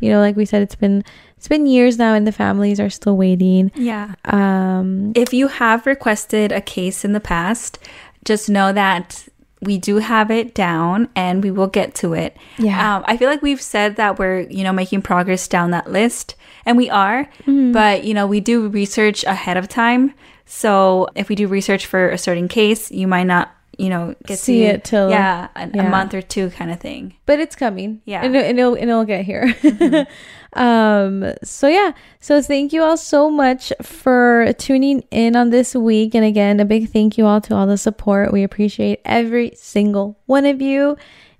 You 0.00 0.10
know, 0.10 0.20
like 0.20 0.36
we 0.36 0.44
said, 0.44 0.62
it's 0.62 0.74
been 0.74 1.02
it's 1.36 1.48
been 1.48 1.66
years 1.66 1.98
now, 1.98 2.14
and 2.14 2.26
the 2.26 2.32
families 2.32 2.80
are 2.80 2.90
still 2.90 3.16
waiting. 3.16 3.70
yeah. 3.74 4.14
Um, 4.24 5.12
If 5.14 5.32
you 5.34 5.48
have 5.48 5.86
requested 5.86 6.52
a 6.52 6.60
case 6.60 7.04
in 7.04 7.12
the 7.12 7.20
past, 7.20 7.78
just 8.24 8.48
know 8.48 8.72
that 8.72 9.28
we 9.60 9.78
do 9.78 9.96
have 9.98 10.30
it 10.30 10.54
down 10.54 11.08
and 11.16 11.42
we 11.42 11.50
will 11.50 11.66
get 11.66 11.94
to 11.96 12.12
it. 12.12 12.36
Yeah. 12.58 12.96
Um, 12.96 13.04
I 13.06 13.16
feel 13.16 13.30
like 13.30 13.40
we've 13.42 13.62
said 13.62 13.96
that 13.96 14.18
we're, 14.18 14.40
you 14.40 14.62
know, 14.62 14.72
making 14.72 15.02
progress 15.02 15.48
down 15.48 15.70
that 15.70 15.90
list 15.90 16.34
and 16.66 16.76
we 16.76 16.90
are, 16.90 17.28
but, 17.46 18.04
you 18.04 18.12
know, 18.14 18.26
we 18.26 18.40
do 18.40 18.68
research 18.68 19.24
ahead 19.24 19.56
of 19.56 19.68
time. 19.68 20.12
So 20.46 21.08
if 21.14 21.28
we 21.28 21.34
do 21.34 21.46
research 21.48 21.86
for 21.86 22.10
a 22.10 22.18
certain 22.18 22.48
case, 22.48 22.90
you 22.90 23.06
might 23.08 23.24
not, 23.24 23.54
you 23.78 23.88
know, 23.88 24.14
get 24.26 24.38
See 24.38 24.60
to, 24.60 24.64
it 24.66 24.84
till- 24.84 25.10
yeah, 25.10 25.48
a, 25.56 25.62
a 25.78 25.88
month 25.88 26.14
or 26.14 26.22
two 26.22 26.50
kind 26.50 26.70
of 26.70 26.78
thing. 26.80 27.14
but 27.26 27.40
it's 27.40 27.56
coming. 27.56 28.02
Yeah. 28.04 28.22
and, 28.24 28.36
and 28.36 28.58
it'll 28.58 28.74
and 28.74 28.90
it'll 28.90 29.04
get 29.04 29.24
here. 29.24 29.54
um. 30.52 31.32
So 31.42 31.66
yeah. 31.68 31.92
So 32.20 32.40
thank 32.42 32.72
you 32.72 32.82
all 32.82 32.96
so 32.96 33.30
much 33.30 33.72
for 33.82 34.52
tuning 34.58 35.02
in 35.10 35.34
on 35.36 35.50
this 35.50 35.74
week, 35.74 36.14
and 36.14 36.24
again, 36.24 36.60
a 36.60 36.64
big 36.64 36.90
thank 36.90 37.18
you 37.18 37.26
all 37.26 37.40
to 37.42 37.54
all 37.54 37.66
the 37.66 37.78
support. 37.78 38.32
We 38.32 38.42
appreciate 38.42 39.00
every 39.04 39.52
single 39.56 40.18
one 40.26 40.44
of 40.46 40.60
you. 40.62 40.96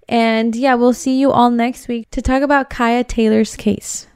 And 0.07 0.55
yeah, 0.55 0.75
we'll 0.75 0.93
see 0.93 1.19
you 1.19 1.31
all 1.31 1.51
next 1.51 1.89
week 1.89 2.11
to 2.11 2.21
talk 2.21 2.43
about 2.43 2.69
Kaya 2.69 3.05
Taylor's 3.05 3.57
case. 3.57 4.07